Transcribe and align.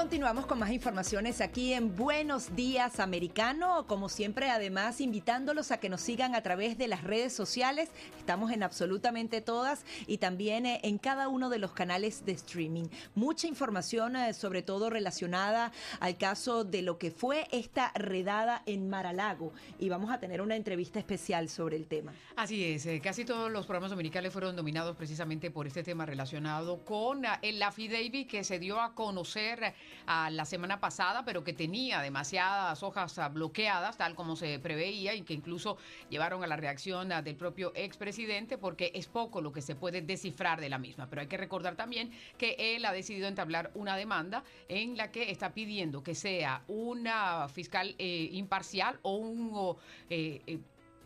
Continuamos 0.00 0.46
con 0.46 0.58
más 0.58 0.70
informaciones 0.70 1.42
aquí 1.42 1.74
en 1.74 1.94
Buenos 1.94 2.56
Días 2.56 3.00
Americano. 3.00 3.86
Como 3.86 4.08
siempre, 4.08 4.48
además, 4.48 4.98
invitándolos 5.02 5.72
a 5.72 5.76
que 5.78 5.90
nos 5.90 6.00
sigan 6.00 6.34
a 6.34 6.40
través 6.40 6.78
de 6.78 6.88
las 6.88 7.04
redes 7.04 7.34
sociales. 7.34 7.90
Estamos 8.18 8.50
en 8.50 8.62
absolutamente 8.62 9.42
todas 9.42 9.84
y 10.06 10.16
también 10.16 10.64
eh, 10.64 10.80
en 10.84 10.96
cada 10.96 11.28
uno 11.28 11.50
de 11.50 11.58
los 11.58 11.72
canales 11.72 12.24
de 12.24 12.32
streaming. 12.32 12.86
Mucha 13.14 13.46
información, 13.46 14.16
eh, 14.16 14.32
sobre 14.32 14.62
todo 14.62 14.88
relacionada 14.88 15.70
al 16.00 16.16
caso 16.16 16.64
de 16.64 16.80
lo 16.80 16.96
que 16.96 17.10
fue 17.10 17.46
esta 17.52 17.92
redada 17.94 18.62
en 18.64 18.88
Maralago. 18.88 19.52
Y 19.78 19.90
vamos 19.90 20.10
a 20.10 20.18
tener 20.18 20.40
una 20.40 20.56
entrevista 20.56 20.98
especial 20.98 21.50
sobre 21.50 21.76
el 21.76 21.86
tema. 21.86 22.14
Así 22.36 22.64
es, 22.64 22.86
eh, 22.86 23.02
casi 23.02 23.26
todos 23.26 23.52
los 23.52 23.66
programas 23.66 23.90
dominicales 23.90 24.32
fueron 24.32 24.56
dominados 24.56 24.96
precisamente 24.96 25.50
por 25.50 25.66
este 25.66 25.82
tema 25.82 26.06
relacionado 26.06 26.86
con 26.86 27.22
el 27.42 27.62
affidavit 27.62 28.30
que 28.30 28.44
se 28.44 28.58
dio 28.58 28.80
a 28.80 28.94
conocer 28.94 29.74
la 30.06 30.44
semana 30.44 30.80
pasada, 30.80 31.24
pero 31.24 31.44
que 31.44 31.52
tenía 31.52 32.00
demasiadas 32.00 32.82
hojas 32.82 33.18
ah, 33.18 33.28
bloqueadas, 33.28 33.96
tal 33.96 34.14
como 34.14 34.36
se 34.36 34.58
preveía, 34.58 35.14
y 35.14 35.22
que 35.22 35.34
incluso 35.34 35.76
llevaron 36.08 36.42
a 36.42 36.46
la 36.46 36.56
reacción 36.56 37.12
ah, 37.12 37.22
del 37.22 37.36
propio 37.36 37.72
expresidente, 37.74 38.58
porque 38.58 38.90
es 38.94 39.06
poco 39.06 39.40
lo 39.40 39.52
que 39.52 39.62
se 39.62 39.74
puede 39.74 40.02
descifrar 40.02 40.60
de 40.60 40.68
la 40.68 40.78
misma. 40.78 41.08
Pero 41.08 41.22
hay 41.22 41.28
que 41.28 41.36
recordar 41.36 41.76
también 41.76 42.10
que 42.38 42.56
él 42.58 42.84
ha 42.84 42.92
decidido 42.92 43.28
entablar 43.28 43.70
una 43.74 43.96
demanda 43.96 44.42
en 44.68 44.96
la 44.96 45.10
que 45.10 45.30
está 45.30 45.52
pidiendo 45.52 46.02
que 46.02 46.14
sea 46.14 46.62
una 46.68 47.48
fiscal 47.48 47.94
eh, 47.98 48.28
imparcial 48.32 48.98
o 49.02 49.16
un 49.16 49.76
eh, 50.08 50.40
eh, 50.46 50.58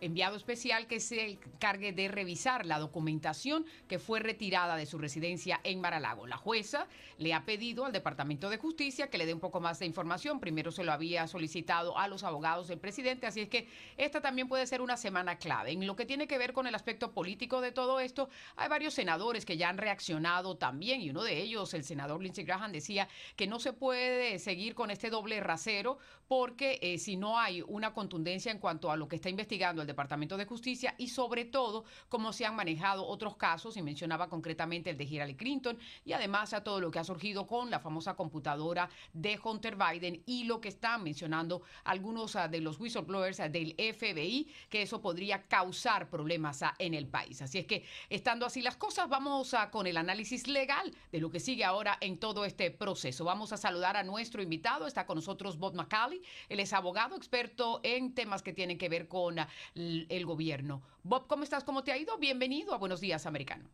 enviado 0.04 0.36
especial 0.36 0.86
que 0.86 1.00
se 1.00 1.38
encargue 1.54 1.92
de 1.92 2.08
revisar 2.08 2.66
la 2.66 2.78
documentación 2.78 3.64
que 3.88 3.98
fue 3.98 4.20
retirada 4.20 4.76
de 4.76 4.86
su 4.86 4.98
residencia 4.98 5.60
en 5.64 5.80
Maralago. 5.80 6.26
La 6.26 6.36
jueza 6.36 6.86
le 7.18 7.34
ha 7.34 7.44
pedido 7.44 7.84
al 7.84 7.92
Departamento 7.92 8.50
de 8.50 8.58
Justicia 8.58 9.08
que 9.08 9.18
le 9.18 9.26
dé 9.26 9.34
un 9.34 9.40
poco 9.40 9.60
más 9.60 9.78
de 9.78 9.86
información. 9.86 10.40
Primero 10.40 10.72
se 10.72 10.84
lo 10.84 10.92
había 10.92 11.26
solicitado 11.26 11.98
a 11.98 12.08
los 12.08 12.24
abogados 12.24 12.68
del 12.68 12.78
presidente, 12.78 13.26
así 13.26 13.42
es 13.42 13.48
que 13.48 13.68
esta 13.96 14.20
también 14.20 14.48
puede 14.48 14.66
ser 14.66 14.80
una 14.80 14.96
semana 14.96 15.38
clave. 15.38 15.72
En 15.72 15.86
lo 15.86 15.96
que 15.96 16.06
tiene 16.06 16.26
que 16.26 16.38
ver 16.38 16.52
con 16.52 16.66
el 16.66 16.74
aspecto 16.74 17.12
político 17.12 17.60
de 17.60 17.72
todo 17.72 18.00
esto, 18.00 18.28
hay 18.56 18.68
varios 18.68 18.94
senadores 18.94 19.44
que 19.44 19.56
ya 19.56 19.68
han 19.68 19.78
reaccionado 19.78 20.56
también 20.56 21.00
y 21.00 21.10
uno 21.10 21.22
de 21.22 21.40
ellos, 21.40 21.74
el 21.74 21.84
senador 21.84 22.22
Lindsey 22.22 22.44
Graham, 22.44 22.72
decía 22.72 23.08
que 23.36 23.46
no 23.46 23.58
se 23.58 23.72
puede 23.72 24.38
seguir 24.38 24.74
con 24.74 24.90
este 24.90 25.10
doble 25.10 25.40
rasero 25.40 25.98
porque 26.28 26.78
eh, 26.82 26.98
si 26.98 27.16
no 27.16 27.38
hay 27.38 27.62
una 27.62 27.92
contundencia 27.92 28.50
en 28.50 28.58
cuanto 28.58 28.90
a 28.90 28.96
lo 28.96 29.08
que 29.08 29.16
está 29.16 29.28
investigando 29.28 29.82
el 29.82 29.86
Departamento 29.94 30.36
de 30.36 30.44
Justicia 30.44 30.94
y 30.98 31.08
sobre 31.08 31.44
todo 31.44 31.84
cómo 32.08 32.32
se 32.32 32.44
han 32.44 32.56
manejado 32.56 33.06
otros 33.06 33.36
casos, 33.36 33.76
y 33.76 33.82
mencionaba 33.82 34.28
concretamente 34.28 34.90
el 34.90 34.96
de 34.96 35.04
Hillary 35.04 35.36
Clinton 35.36 35.78
y 36.04 36.12
además 36.12 36.52
a 36.52 36.64
todo 36.64 36.80
lo 36.80 36.90
que 36.90 36.98
ha 36.98 37.04
surgido 37.04 37.46
con 37.46 37.70
la 37.70 37.78
famosa 37.78 38.14
computadora 38.14 38.90
de 39.12 39.38
Hunter 39.42 39.76
Biden 39.76 40.22
y 40.26 40.44
lo 40.44 40.60
que 40.60 40.68
están 40.68 41.02
mencionando 41.02 41.62
algunos 41.84 42.34
ah, 42.36 42.48
de 42.48 42.60
los 42.60 42.78
whistleblowers 42.80 43.40
ah, 43.40 43.48
del 43.48 43.74
FBI, 43.76 44.48
que 44.68 44.82
eso 44.82 45.00
podría 45.00 45.42
causar 45.42 46.10
problemas 46.10 46.62
ah, 46.62 46.74
en 46.78 46.94
el 46.94 47.06
país. 47.06 47.40
Así 47.42 47.58
es 47.58 47.66
que, 47.66 47.84
estando 48.10 48.46
así 48.46 48.62
las 48.62 48.76
cosas, 48.76 49.08
vamos 49.08 49.54
a, 49.54 49.70
con 49.70 49.86
el 49.86 49.96
análisis 49.96 50.48
legal 50.48 50.92
de 51.12 51.20
lo 51.20 51.30
que 51.30 51.40
sigue 51.40 51.64
ahora 51.64 51.96
en 52.00 52.18
todo 52.18 52.44
este 52.44 52.70
proceso. 52.70 53.24
Vamos 53.24 53.52
a 53.52 53.56
saludar 53.56 53.96
a 53.96 54.02
nuestro 54.02 54.42
invitado, 54.42 54.86
está 54.86 55.06
con 55.06 55.16
nosotros 55.16 55.58
Bob 55.58 55.74
McCauley, 55.74 56.20
él 56.48 56.60
es 56.60 56.72
abogado, 56.72 57.16
experto 57.16 57.80
en 57.82 58.14
temas 58.14 58.42
que 58.42 58.52
tienen 58.52 58.78
que 58.78 58.88
ver 58.88 59.08
con 59.08 59.36
el, 59.74 60.26
gobierno. 60.26 60.82
Bob, 61.02 61.26
¿cómo 61.26 61.42
estás? 61.42 61.64
¿Cómo 61.64 61.82
te 61.82 61.92
ha 61.92 61.98
ido? 61.98 62.16
Bienvenido 62.18 62.74
a 62.74 62.78
Buenos 62.78 63.00
Días, 63.00 63.26
Americano. 63.26 63.68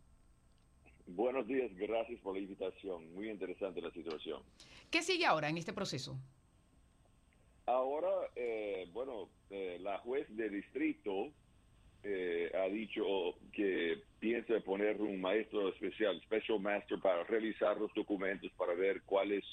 Buenos 1.06 1.46
días, 1.46 1.74
gracias 1.76 2.20
por 2.20 2.34
la 2.34 2.40
invitación. 2.40 3.12
Muy 3.14 3.28
interesante 3.28 3.80
la 3.80 3.90
situación. 3.90 4.42
¿Qué 4.90 5.02
sigue 5.02 5.26
ahora 5.26 5.48
en 5.48 5.58
este 5.58 5.72
proceso? 5.72 6.16
Ahora, 7.66 8.08
eh, 8.36 8.88
bueno, 8.92 9.28
eh, 9.50 9.78
la 9.80 9.98
juez 9.98 10.26
de 10.36 10.48
distrito 10.48 11.32
eh, 12.02 12.50
ha 12.54 12.68
dicho 12.68 13.02
que 13.52 14.02
piensa 14.18 14.58
poner 14.60 15.00
un 15.00 15.20
maestro 15.20 15.68
especial, 15.68 16.20
special 16.22 16.60
master, 16.60 16.98
para 17.00 17.24
revisar 17.24 17.76
los 17.78 17.92
documentos, 17.94 18.50
para 18.56 18.74
ver 18.74 19.02
cuáles 19.02 19.44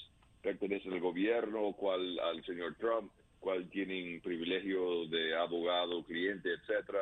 pertenecen 0.42 0.92
al 0.92 1.00
gobierno, 1.00 1.72
cuál 1.72 2.18
al 2.20 2.44
señor 2.44 2.76
Trump 2.76 3.12
cual 3.40 3.68
tienen 3.70 4.20
privilegio 4.20 5.06
de 5.06 5.36
abogado, 5.36 6.04
cliente, 6.04 6.50
etcétera. 6.52 7.00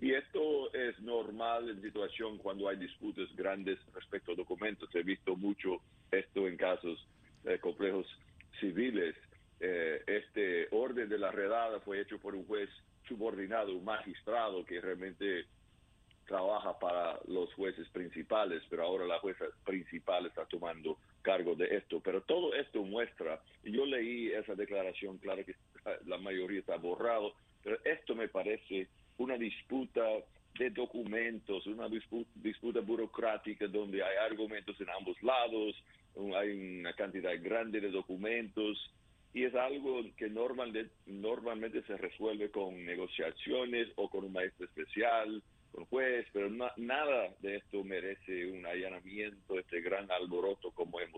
Y 0.00 0.12
esto 0.12 0.72
es 0.72 0.98
normal 1.00 1.68
en 1.70 1.82
situación 1.82 2.38
cuando 2.38 2.68
hay 2.68 2.76
disputas 2.76 3.28
grandes 3.34 3.78
respecto 3.92 4.32
a 4.32 4.36
documentos. 4.36 4.88
He 4.94 5.02
visto 5.02 5.36
mucho 5.36 5.80
esto 6.10 6.46
en 6.46 6.56
casos 6.56 7.04
de 7.42 7.58
complejos 7.58 8.06
civiles. 8.60 9.16
Eh, 9.60 10.02
este 10.06 10.68
orden 10.70 11.08
de 11.08 11.18
la 11.18 11.32
redada 11.32 11.80
fue 11.80 12.00
hecho 12.00 12.18
por 12.18 12.36
un 12.36 12.46
juez 12.46 12.70
subordinado, 13.08 13.74
un 13.74 13.84
magistrado 13.84 14.64
que 14.64 14.80
realmente 14.80 15.46
trabaja 16.28 16.78
para 16.78 17.18
los 17.26 17.52
jueces 17.54 17.88
principales, 17.88 18.62
pero 18.68 18.84
ahora 18.84 19.06
la 19.06 19.18
jueza 19.18 19.46
principal 19.64 20.26
está 20.26 20.44
tomando 20.44 20.98
cargo 21.22 21.56
de 21.56 21.74
esto. 21.74 22.00
Pero 22.00 22.20
todo 22.20 22.54
esto 22.54 22.84
muestra, 22.84 23.40
yo 23.64 23.84
leí 23.86 24.30
esa 24.30 24.54
declaración, 24.54 25.18
claro 25.18 25.44
que 25.44 25.54
la 26.06 26.18
mayoría 26.18 26.60
está 26.60 26.76
borrado, 26.76 27.34
pero 27.62 27.78
esto 27.84 28.14
me 28.14 28.28
parece 28.28 28.88
una 29.18 29.36
disputa 29.36 30.02
de 30.58 30.70
documentos, 30.70 31.66
una 31.66 31.88
disputa, 31.88 32.80
burocrática 32.80 33.66
donde 33.66 34.02
hay 34.02 34.16
argumentos 34.30 34.80
en 34.80 34.88
ambos 34.90 35.20
lados, 35.22 35.74
hay 36.36 36.80
una 36.80 36.92
cantidad 36.94 37.32
grande 37.40 37.80
de 37.80 37.90
documentos 37.90 38.92
y 39.34 39.44
es 39.44 39.54
algo 39.54 40.02
que 40.16 40.28
normalmente, 40.28 40.90
normalmente 41.06 41.82
se 41.82 41.96
resuelve 41.96 42.50
con 42.50 42.84
negociaciones 42.84 43.88
o 43.96 44.08
con 44.08 44.24
un 44.24 44.32
maestro 44.32 44.66
especial, 44.66 45.42
con 45.70 45.84
juez, 45.86 46.26
pero 46.32 46.50
nada 46.50 47.28
de 47.40 47.56
esto 47.56 47.84
merece 47.84 48.46
un 48.46 48.66
allanamiento, 48.66 49.58
este 49.58 49.80
gran 49.80 50.10
alboroto 50.10 50.70
como 50.72 50.98
hemos 51.00 51.17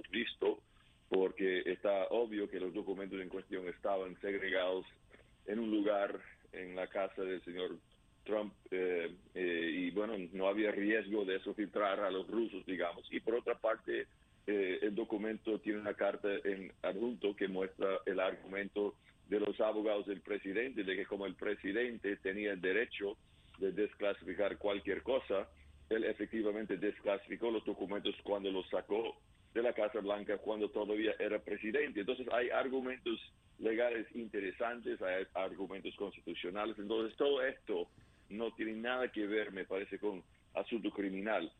que 2.48 2.60
los 2.60 2.72
documentos 2.72 3.20
en 3.20 3.28
cuestión 3.28 3.68
estaban 3.68 4.18
segregados 4.20 4.86
en 5.46 5.58
un 5.58 5.70
lugar 5.70 6.20
en 6.52 6.76
la 6.76 6.86
casa 6.86 7.22
del 7.22 7.42
señor 7.44 7.76
Trump 8.24 8.52
eh, 8.70 9.14
eh, 9.34 9.70
y 9.72 9.90
bueno, 9.90 10.14
no 10.32 10.48
había 10.48 10.70
riesgo 10.70 11.24
de 11.24 11.36
eso 11.36 11.54
filtrar 11.54 12.00
a 12.00 12.10
los 12.10 12.26
rusos, 12.28 12.64
digamos. 12.66 13.06
Y 13.10 13.20
por 13.20 13.34
otra 13.34 13.58
parte, 13.58 14.06
eh, 14.46 14.78
el 14.82 14.94
documento 14.94 15.58
tiene 15.60 15.80
una 15.80 15.94
carta 15.94 16.28
en 16.44 16.72
adjunto 16.82 17.34
que 17.34 17.48
muestra 17.48 18.00
el 18.06 18.20
argumento 18.20 18.94
de 19.28 19.40
los 19.40 19.60
abogados 19.60 20.06
del 20.06 20.20
presidente, 20.20 20.84
de 20.84 20.96
que 20.96 21.06
como 21.06 21.26
el 21.26 21.34
presidente 21.34 22.16
tenía 22.16 22.52
el 22.52 22.60
derecho 22.60 23.16
de 23.58 23.72
desclasificar 23.72 24.58
cualquier 24.58 25.02
cosa, 25.02 25.48
él 25.88 26.04
efectivamente 26.04 26.76
desclasificó 26.76 27.50
los 27.50 27.64
documentos 27.64 28.14
cuando 28.22 28.50
los 28.50 28.68
sacó 28.68 29.16
de 29.54 29.62
la 29.62 29.72
Casa 29.72 30.00
Blanca 30.00 30.38
cuando 30.38 30.68
todavía 30.70 31.14
era 31.18 31.38
presidente. 31.38 32.00
Entonces 32.00 32.26
hay 32.32 32.50
argumentos 32.50 33.20
legales 33.58 34.06
interesantes, 34.14 35.00
hay 35.02 35.26
argumentos 35.34 35.94
constitucionales. 35.96 36.78
Entonces 36.78 37.16
todo 37.16 37.42
esto 37.42 37.88
no 38.28 38.52
tiene 38.54 38.74
nada 38.74 39.10
que 39.10 39.26
ver, 39.26 39.52
me 39.52 39.64
parece, 39.64 39.98
con 39.98 40.22
asunto 40.54 40.90
criminal. 40.90 41.52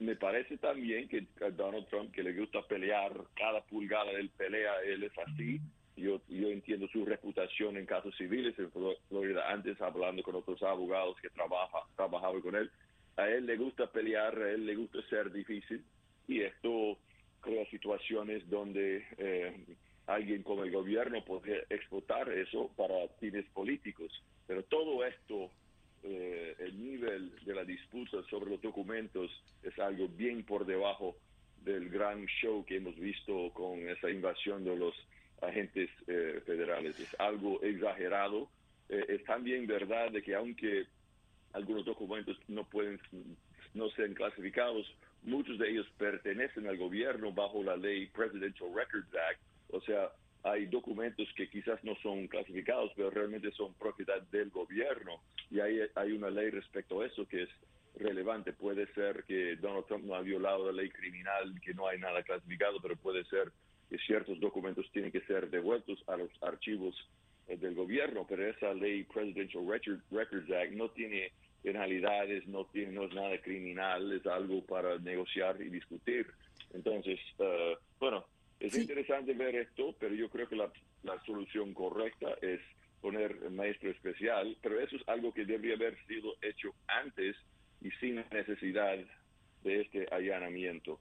Me 0.00 0.16
parece 0.16 0.58
también 0.58 1.08
que 1.08 1.26
Donald 1.52 1.86
Trump, 1.88 2.12
que 2.12 2.22
le 2.22 2.32
gusta 2.32 2.62
pelear 2.66 3.12
cada 3.34 3.62
pulgada 3.62 4.12
del 4.12 4.30
pelea, 4.30 4.80
él 4.84 5.04
es 5.04 5.12
así. 5.18 5.60
Yo, 5.96 6.20
yo 6.28 6.48
entiendo 6.48 6.88
su 6.88 7.04
reputación 7.04 7.76
en 7.76 7.86
casos 7.86 8.16
civiles 8.16 8.58
en 8.58 8.72
Florida, 9.08 9.48
antes 9.48 9.80
hablando 9.80 10.24
con 10.24 10.34
otros 10.34 10.60
abogados 10.64 11.16
que 11.22 11.30
trabaja, 11.30 11.78
trabajaban 11.94 12.40
con 12.40 12.56
él. 12.56 12.68
A 13.16 13.28
él 13.28 13.46
le 13.46 13.56
gusta 13.56 13.86
pelear, 13.86 14.36
a 14.36 14.50
él 14.50 14.66
le 14.66 14.74
gusta 14.74 14.98
ser 15.08 15.30
difícil 15.30 15.84
y 16.26 16.40
esto 16.40 16.98
crea 17.44 17.66
situaciones 17.66 18.48
donde 18.48 19.04
eh, 19.18 19.52
alguien 20.06 20.42
como 20.42 20.64
el 20.64 20.72
gobierno 20.72 21.22
puede 21.24 21.66
explotar 21.68 22.30
eso 22.30 22.70
para 22.74 23.06
fines 23.20 23.44
políticos. 23.52 24.10
Pero 24.46 24.62
todo 24.64 25.04
esto, 25.04 25.50
eh, 26.02 26.56
el 26.58 26.82
nivel 26.82 27.32
de 27.44 27.54
la 27.54 27.64
disputa 27.64 28.22
sobre 28.30 28.50
los 28.50 28.62
documentos 28.62 29.30
es 29.62 29.78
algo 29.78 30.08
bien 30.08 30.42
por 30.44 30.64
debajo 30.64 31.16
del 31.62 31.90
gran 31.90 32.24
show 32.26 32.64
que 32.64 32.76
hemos 32.76 32.96
visto 32.96 33.50
con 33.52 33.88
esa 33.88 34.10
invasión 34.10 34.64
de 34.64 34.76
los 34.76 34.94
agentes 35.42 35.90
eh, 36.06 36.40
federales. 36.46 36.98
Es 36.98 37.14
algo 37.20 37.62
exagerado. 37.62 38.48
es 38.88 39.22
también 39.24 39.66
verdad 39.66 40.10
de 40.10 40.22
que 40.22 40.34
aunque 40.34 40.86
no 42.48 42.64
pueden 42.64 43.00
no 43.74 43.90
sean 43.90 44.14
clasificados, 44.14 44.86
muchos 45.22 45.58
de 45.58 45.70
ellos 45.70 45.86
pertenecen 45.98 46.68
al 46.68 46.76
gobierno 46.76 47.32
bajo 47.32 47.62
la 47.62 47.76
ley 47.76 48.06
Presidential 48.06 48.70
Records 48.72 49.08
Act, 49.30 49.40
o 49.70 49.80
sea, 49.80 50.12
hay 50.44 50.66
documentos 50.66 51.26
que 51.36 51.48
quizás 51.48 51.82
no 51.82 51.96
son 52.02 52.28
clasificados, 52.28 52.92
pero 52.94 53.10
realmente 53.10 53.50
son 53.52 53.72
propiedad 53.74 54.20
del 54.30 54.50
gobierno. 54.50 55.22
Y 55.50 55.58
hay, 55.58 55.80
hay 55.94 56.12
una 56.12 56.28
ley 56.28 56.50
respecto 56.50 57.00
a 57.00 57.06
eso 57.06 57.26
que 57.26 57.44
es 57.44 57.48
relevante. 57.96 58.52
Puede 58.52 58.86
ser 58.92 59.24
que 59.24 59.56
Donald 59.56 59.86
Trump 59.86 60.04
no 60.04 60.14
ha 60.14 60.20
violado 60.20 60.70
la 60.70 60.82
ley 60.82 60.90
criminal, 60.90 61.58
que 61.62 61.72
no 61.72 61.88
hay 61.88 61.98
nada 61.98 62.22
clasificado, 62.22 62.78
pero 62.82 62.94
puede 62.96 63.24
ser 63.24 63.52
que 63.88 63.96
ciertos 63.98 64.38
documentos 64.38 64.86
tienen 64.92 65.10
que 65.10 65.22
ser 65.22 65.48
devueltos 65.48 66.04
a 66.08 66.16
los 66.16 66.30
archivos 66.42 66.94
eh, 67.48 67.56
del 67.56 67.74
gobierno. 67.74 68.26
Pero 68.28 68.46
esa 68.46 68.74
ley 68.74 69.04
Presidential 69.04 69.66
Records 69.66 70.50
Act 70.50 70.72
no 70.72 70.90
tiene 70.90 71.32
penalidades, 71.64 72.46
no, 72.46 72.66
tiene, 72.66 72.92
no 72.92 73.04
es 73.04 73.14
nada 73.14 73.40
criminal, 73.40 74.12
es 74.12 74.26
algo 74.26 74.62
para 74.64 74.98
negociar 74.98 75.60
y 75.62 75.70
discutir. 75.70 76.26
Entonces, 76.74 77.18
uh, 77.38 77.74
bueno, 77.98 78.26
es 78.60 78.76
interesante 78.76 79.32
ver 79.32 79.56
esto, 79.56 79.96
pero 79.98 80.14
yo 80.14 80.28
creo 80.28 80.46
que 80.46 80.56
la, 80.56 80.70
solución 81.26 81.72
correcta 81.74 82.28
es 82.42 82.60
poner 83.00 83.50
maestro 83.50 83.90
especial, 83.90 84.56
pero 84.62 84.78
eso 84.78 84.96
es 84.96 85.08
algo 85.08 85.32
que 85.32 85.44
debería 85.44 85.74
haber 85.74 85.96
sido 86.06 86.34
hecho 86.42 86.74
antes 86.86 87.36
y 87.80 87.90
sin 87.92 88.16
necesidad 88.30 88.98
de 89.62 89.80
este 89.80 90.06
allanamiento. 90.10 90.98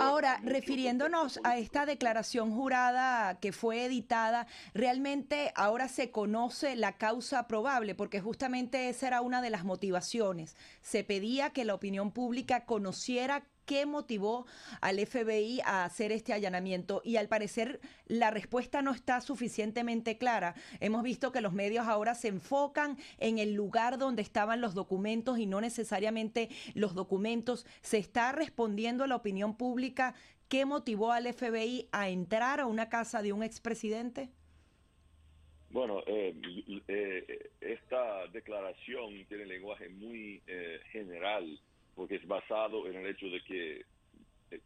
Ahora, 0.00 0.40
refiriéndonos 0.42 1.40
a 1.44 1.56
esta 1.56 1.86
declaración 1.86 2.52
jurada 2.52 3.38
que 3.40 3.52
fue 3.52 3.84
editada, 3.84 4.46
realmente 4.74 5.52
ahora 5.54 5.88
se 5.88 6.10
conoce 6.10 6.74
la 6.76 6.96
causa 6.96 7.46
probable, 7.46 7.94
porque 7.94 8.20
justamente 8.20 8.88
esa 8.88 9.06
era 9.06 9.20
una 9.20 9.40
de 9.40 9.50
las 9.50 9.64
motivaciones. 9.64 10.56
Se 10.82 11.04
pedía 11.04 11.50
que 11.50 11.64
la 11.64 11.74
opinión 11.74 12.10
pública 12.10 12.64
conociera 12.64 13.44
qué 13.68 13.84
motivó 13.84 14.46
al 14.80 14.98
FBI 14.98 15.60
a 15.62 15.84
hacer 15.84 16.10
este 16.10 16.32
allanamiento 16.32 17.02
y 17.04 17.16
al 17.16 17.28
parecer 17.28 17.80
la 18.06 18.30
respuesta 18.30 18.80
no 18.80 18.94
está 18.94 19.20
suficientemente 19.20 20.16
clara. 20.16 20.54
Hemos 20.80 21.02
visto 21.02 21.32
que 21.32 21.42
los 21.42 21.52
medios 21.52 21.86
ahora 21.86 22.14
se 22.14 22.28
enfocan 22.28 22.96
en 23.18 23.38
el 23.38 23.52
lugar 23.52 23.98
donde 23.98 24.22
estaban 24.22 24.62
los 24.62 24.72
documentos 24.72 25.38
y 25.38 25.44
no 25.44 25.60
necesariamente 25.60 26.48
los 26.74 26.94
documentos. 26.94 27.66
¿Se 27.82 27.98
está 27.98 28.32
respondiendo 28.32 29.04
a 29.04 29.06
la 29.06 29.16
opinión 29.16 29.54
pública 29.54 30.14
qué 30.48 30.64
motivó 30.64 31.12
al 31.12 31.30
FBI 31.30 31.90
a 31.92 32.08
entrar 32.08 32.60
a 32.60 32.66
una 32.66 32.88
casa 32.88 33.20
de 33.20 33.34
un 33.34 33.42
expresidente? 33.42 34.30
Bueno, 35.70 36.02
eh, 36.06 36.34
eh, 36.88 37.50
esta 37.60 38.26
declaración 38.28 39.26
tiene 39.28 39.44
lenguaje 39.44 39.90
muy 39.90 40.40
eh, 40.46 40.80
general 40.90 41.60
porque 41.98 42.14
es 42.14 42.26
basado 42.28 42.86
en 42.86 42.94
el 42.94 43.06
hecho 43.08 43.26
de 43.26 43.42
que 43.42 43.84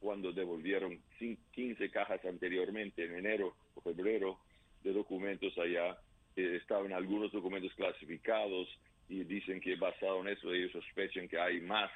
cuando 0.00 0.32
devolvieron 0.32 1.00
15 1.18 1.90
cajas 1.90 2.22
anteriormente, 2.26 3.06
en 3.06 3.16
enero 3.16 3.54
o 3.74 3.80
febrero, 3.80 4.38
de 4.84 4.92
documentos 4.92 5.56
allá, 5.56 5.96
eh, 6.36 6.58
estaban 6.60 6.92
algunos 6.92 7.32
documentos 7.32 7.72
clasificados 7.72 8.68
y 9.08 9.24
dicen 9.24 9.62
que 9.62 9.76
basado 9.76 10.20
en 10.20 10.28
eso 10.28 10.52
ellos 10.52 10.72
sospechan 10.72 11.26
que 11.26 11.40
hay 11.40 11.62
más 11.62 11.90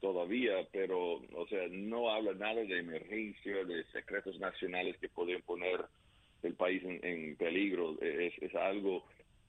todavía, 0.00 0.66
pero, 0.72 1.22
o 1.34 1.46
sea, 1.48 1.68
no 1.70 2.10
habla 2.10 2.32
nada 2.32 2.60
de 2.64 2.80
emergencia, 2.80 3.64
de 3.64 3.84
secretos 3.92 4.40
nacionales 4.40 4.98
que 4.98 5.08
pueden 5.08 5.40
poner 5.42 5.84
el 6.42 6.54
país 6.54 6.82
en, 6.84 7.36
peligro, 7.36 7.96
es, 8.00 8.34
es, 8.42 8.54
algo 8.56 9.04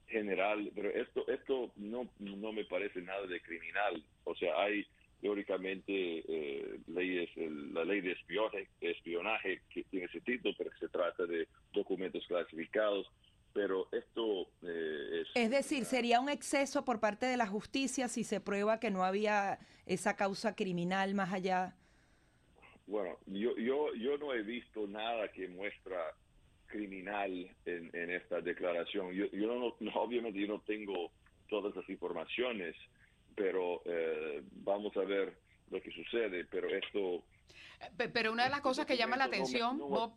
general, 0.06 0.70
pero 0.72 0.90
esto 0.90 1.26
esto 1.26 1.72
no, 1.76 2.08
no 2.20 2.52
me 2.52 2.64
parece 2.64 3.00
nada 3.00 3.26
de 3.26 3.40
criminal, 3.40 4.04
o 4.22 4.36
sea, 4.36 4.62
hay 4.62 4.86
teóricamente 5.22 5.92
eh, 6.28 6.80
leyes, 6.88 7.30
la 7.72 7.84
ley 7.84 8.00
de 8.00 8.12
espionaje, 8.12 8.68
espionaje 8.80 9.62
que 9.72 9.84
tiene 9.84 10.06
ese 10.06 10.20
título, 10.20 10.52
pero 10.58 10.70
se 10.78 10.88
trata 10.88 11.24
de 11.24 11.46
documentos 11.72 12.26
clasificados. 12.26 13.06
Pero 13.54 13.86
esto 13.92 14.48
eh, 14.62 15.22
es... 15.22 15.28
Es 15.34 15.50
decir, 15.50 15.84
sería 15.84 16.20
un 16.20 16.28
exceso 16.28 16.84
por 16.84 16.98
parte 17.00 17.26
de 17.26 17.36
la 17.36 17.46
justicia 17.46 18.08
si 18.08 18.24
se 18.24 18.40
prueba 18.40 18.80
que 18.80 18.90
no 18.90 19.04
había 19.04 19.58
esa 19.86 20.16
causa 20.16 20.56
criminal 20.56 21.14
más 21.14 21.32
allá. 21.32 21.76
Bueno, 22.86 23.16
yo, 23.26 23.56
yo, 23.56 23.94
yo 23.94 24.18
no 24.18 24.34
he 24.34 24.42
visto 24.42 24.88
nada 24.88 25.30
que 25.30 25.46
muestra 25.48 25.98
criminal 26.66 27.30
en, 27.64 27.90
en 27.92 28.10
esta 28.10 28.40
declaración. 28.40 29.12
Yo, 29.12 29.26
yo 29.26 29.46
no, 29.46 29.76
no, 29.78 29.92
obviamente 30.00 30.40
yo 30.40 30.48
no 30.48 30.60
tengo 30.62 31.12
todas 31.48 31.76
las 31.76 31.88
informaciones, 31.88 32.74
pero 33.34 33.82
eh, 33.84 34.42
vamos 34.64 34.96
a 34.96 35.04
ver 35.04 35.32
lo 35.70 35.80
que 35.80 35.90
sucede, 35.90 36.44
pero 36.50 36.68
esto... 36.68 37.24
Pero 38.12 38.32
una 38.32 38.44
de 38.44 38.50
las 38.50 38.60
cosas 38.60 38.86
que 38.86 38.96
llama 38.96 39.16
la 39.16 39.24
atención, 39.24 39.78
Bob, 39.78 40.12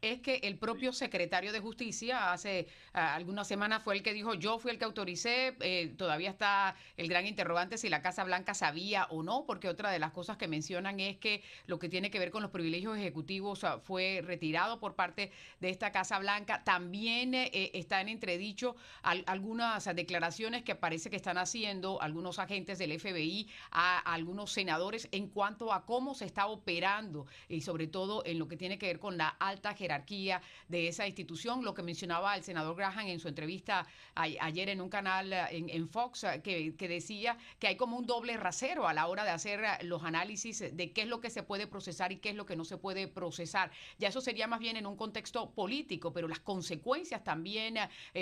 es 0.00 0.20
que 0.20 0.36
el 0.44 0.58
propio 0.58 0.92
secretario 0.92 1.52
de 1.52 1.60
Justicia 1.60 2.32
hace 2.32 2.68
algunas 2.92 3.48
semanas 3.48 3.82
fue 3.82 3.94
el 3.94 4.02
que 4.02 4.12
dijo, 4.12 4.34
yo 4.34 4.58
fui 4.58 4.70
el 4.70 4.78
que 4.78 4.84
autoricé, 4.84 5.56
eh, 5.60 5.94
todavía 5.96 6.30
está 6.30 6.76
el 6.96 7.08
gran 7.08 7.26
interrogante 7.26 7.78
si 7.78 7.88
la 7.88 8.02
Casa 8.02 8.24
Blanca 8.24 8.54
sabía 8.54 9.06
o 9.10 9.22
no, 9.22 9.44
porque 9.46 9.68
otra 9.68 9.90
de 9.90 9.98
las 9.98 10.12
cosas 10.12 10.36
que 10.36 10.48
mencionan 10.48 11.00
es 11.00 11.16
que 11.16 11.42
lo 11.66 11.78
que 11.78 11.88
tiene 11.88 12.10
que 12.10 12.18
ver 12.18 12.30
con 12.30 12.42
los 12.42 12.50
privilegios 12.50 12.96
ejecutivos 12.96 13.64
fue 13.82 14.20
retirado 14.24 14.80
por 14.80 14.94
parte 14.94 15.32
de 15.60 15.70
esta 15.70 15.92
Casa 15.92 16.18
Blanca. 16.18 16.62
También 16.64 17.34
eh, 17.34 17.50
eh, 17.52 17.70
está 17.74 18.00
en 18.00 18.08
entredicho 18.08 18.76
algunas 19.02 19.84
declaraciones 19.94 20.62
que 20.62 20.74
parece 20.74 21.10
que 21.10 21.16
están 21.16 21.38
haciendo 21.38 22.00
algunos 22.00 22.38
agentes 22.38 22.78
del 22.78 22.98
FBI 22.98 23.48
a, 23.70 23.98
a 23.98 24.14
algunos 24.14 24.52
senadores 24.52 25.08
en 25.12 25.28
cuanto 25.28 25.72
a 25.72 25.84
cómo 25.84 26.14
se 26.14 26.24
está 26.26 26.46
operando 26.46 27.03
y 27.48 27.60
sobre 27.60 27.86
todo 27.86 28.22
en 28.24 28.38
lo 28.38 28.48
que 28.48 28.56
tiene 28.56 28.78
que 28.78 28.86
ver 28.86 28.98
con 28.98 29.16
la 29.16 29.28
alta 29.28 29.74
jerarquía 29.74 30.40
de 30.68 30.88
esa 30.88 31.06
institución. 31.06 31.64
Lo 31.64 31.74
que 31.74 31.82
mencionaba 31.82 32.36
el 32.36 32.42
senador 32.42 32.76
Graham 32.76 33.06
en 33.08 33.20
su 33.20 33.28
entrevista 33.28 33.86
ayer 34.14 34.68
en 34.68 34.80
un 34.80 34.88
canal 34.88 35.32
eh, 35.32 35.46
en, 35.50 35.88
Fox, 35.88 36.24
eh, 36.24 36.40
que, 36.42 36.88
decía 36.88 37.36
que 37.58 37.66
hay 37.66 37.76
como 37.76 37.96
un 37.96 38.06
doble 38.06 38.36
rasero 38.36 38.86
a 38.86 38.94
la 38.94 39.06
hora 39.06 39.24
de 39.24 39.30
hacer 39.30 39.60
eh, 39.60 39.84
los 39.84 40.02
análisis 40.04 40.74
de 40.74 40.92
qué 40.92 41.02
es 41.02 41.08
lo 41.08 41.20
que 41.20 41.30
se 41.30 41.42
puede 41.42 41.66
procesar 41.66 42.12
y 42.12 42.16
qué 42.16 42.30
es 42.30 42.36
lo 42.36 42.46
que 42.46 42.56
no 42.56 42.64
se 42.64 42.76
puede 42.76 43.08
procesar. 43.08 43.70
Ya 43.98 44.08
eso 44.08 44.20
sería 44.20 44.46
más 44.46 44.60
bien 44.60 44.76
en 44.76 44.86
un 44.86 44.96
contexto 44.96 45.50
político, 45.50 46.12
pero 46.12 46.28
las 46.28 46.40
consecuencias 46.40 47.22
también, 47.24 47.76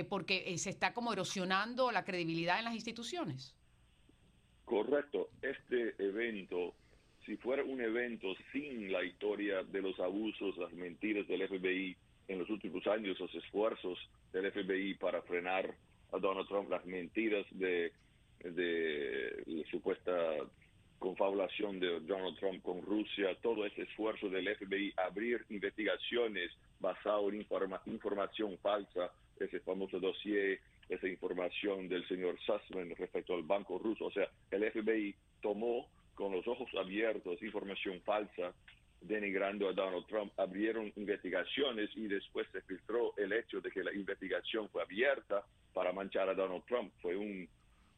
porque 0.08 0.56
se 0.58 0.70
está 0.70 0.92
como 0.92 1.12
erosionando 1.12 1.90
la 1.92 2.04
credibilidad 2.04 2.58
en 2.58 2.64
las 2.64 2.74
instituciones. 2.74 3.54
Correcto. 4.64 5.28
Este 5.42 5.94
evento 5.98 6.74
si 7.26 7.36
fuera 7.36 7.62
un 7.62 7.80
evento 7.80 8.34
sin 8.52 8.90
la 8.90 9.04
historia 9.04 9.62
de 9.62 9.82
los 9.82 9.98
abusos, 10.00 10.56
las 10.58 10.72
mentiras 10.72 11.26
del 11.28 11.46
FBI 11.46 11.96
en 12.28 12.38
los 12.38 12.50
últimos 12.50 12.86
años, 12.86 13.18
los 13.20 13.34
esfuerzos 13.34 13.98
del 14.32 14.50
FBI 14.50 14.94
para 14.94 15.22
frenar 15.22 15.72
a 16.12 16.18
Donald 16.18 16.48
Trump, 16.48 16.70
las 16.70 16.84
mentiras 16.84 17.46
de, 17.52 17.92
la 18.44 19.70
supuesta 19.70 20.12
confabulación 20.98 21.80
de 21.80 22.00
Donald 22.00 22.38
Trump 22.38 22.62
con 22.62 22.82
Rusia, 22.82 23.36
todo 23.40 23.66
ese 23.66 23.82
esfuerzo 23.82 24.28
del 24.28 24.54
FBI 24.56 24.92
abrir 24.96 25.44
investigaciones 25.50 26.50
basado 26.80 27.28
en 27.30 27.44
información 27.86 28.58
falsa, 28.58 29.12
ese 29.38 29.60
famoso 29.60 29.98
dossier, 29.98 30.60
esa 30.88 31.08
información 31.08 31.88
del 31.88 32.06
señor 32.08 32.38
Sussman 32.40 32.94
respecto 32.96 33.34
al 33.34 33.42
banco 33.42 33.78
ruso, 33.78 34.06
o 34.06 34.12
sea, 34.12 34.28
el 34.50 34.70
FBI 34.70 35.14
tomó 35.40 35.88
con 36.22 36.30
los 36.30 36.46
ojos 36.46 36.70
abiertos, 36.78 37.42
información 37.42 38.00
falsa, 38.02 38.54
denigrando 39.00 39.68
a 39.68 39.72
Donald 39.72 40.06
Trump, 40.06 40.32
abrieron 40.38 40.92
investigaciones 40.94 41.90
y 41.96 42.06
después 42.06 42.46
se 42.52 42.60
filtró 42.60 43.12
el 43.16 43.32
hecho 43.32 43.60
de 43.60 43.72
que 43.72 43.82
la 43.82 43.92
investigación 43.92 44.68
fue 44.68 44.82
abierta 44.82 45.44
para 45.74 45.92
manchar 45.92 46.28
a 46.28 46.34
Donald 46.34 46.62
Trump. 46.68 46.92
Fue 47.02 47.16
un, 47.16 47.48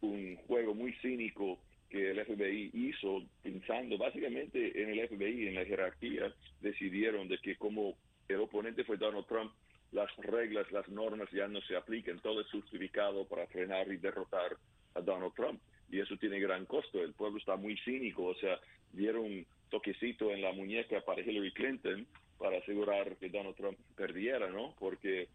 un 0.00 0.36
juego 0.46 0.74
muy 0.74 0.94
cínico 1.02 1.58
que 1.90 2.12
el 2.12 2.24
FBI 2.24 2.70
hizo 2.72 3.22
pensando 3.42 3.98
básicamente 3.98 4.82
en 4.82 4.98
el 4.98 5.06
FBI, 5.06 5.48
en 5.48 5.56
la 5.56 5.66
jerarquía, 5.66 6.34
decidieron 6.62 7.28
de 7.28 7.36
que 7.36 7.56
como 7.56 7.94
el 8.26 8.40
oponente 8.40 8.84
fue 8.84 8.96
Donald 8.96 9.26
Trump, 9.26 9.52
las 9.92 10.08
reglas, 10.16 10.72
las 10.72 10.88
normas 10.88 11.28
ya 11.30 11.46
no 11.46 11.60
se 11.60 11.76
apliquen, 11.76 12.20
todo 12.20 12.40
es 12.40 12.50
justificado 12.50 13.28
para 13.28 13.46
frenar 13.48 13.92
y 13.92 13.98
derrotar 13.98 14.56
a 14.94 15.02
Donald 15.02 15.34
Trump 15.34 15.60
y 15.94 16.00
eso 16.00 16.16
tiene 16.16 16.40
gran 16.40 16.66
costo. 16.66 17.00
El 17.00 17.12
pueblo 17.12 17.38
está 17.38 17.54
muy 17.56 17.76
cínico, 17.78 18.24
o 18.24 18.34
sea, 18.34 18.58
dieron 18.92 19.24
un 19.24 19.46
toquecito 19.70 20.32
en 20.32 20.42
la 20.42 20.52
muñeca 20.52 21.00
para 21.02 21.20
Hillary 21.20 21.52
Clinton 21.52 22.06
para 22.36 22.58
asegurar 22.58 23.16
que 23.16 23.28
Donald 23.28 23.54
Trump 23.54 23.78
perdiera, 23.96 24.50
¿no? 24.50 24.74
Porque 24.78 25.28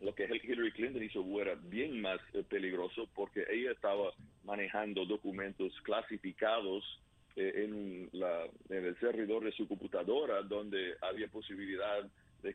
lo 0.00 0.14
que 0.14 0.24
Hillary 0.24 0.72
Clinton 0.72 1.02
hizo 1.02 1.24
era 1.40 1.54
bien 1.54 2.02
más 2.02 2.20
eh, 2.34 2.44
peligroso 2.48 3.08
porque 3.14 3.44
ella 3.50 3.72
estaba 3.72 4.12
manejando 4.44 5.06
documentos 5.06 5.72
clasificados 5.82 6.84
eh, 7.34 7.64
en, 7.64 8.10
la, 8.12 8.44
en 8.68 8.84
el 8.84 9.00
servidor 9.00 9.42
de 9.44 9.52
su 9.52 9.66
computadora 9.66 10.42
donde 10.42 10.96
había 11.00 11.28
posibilidad 11.28 12.08
de, 12.42 12.52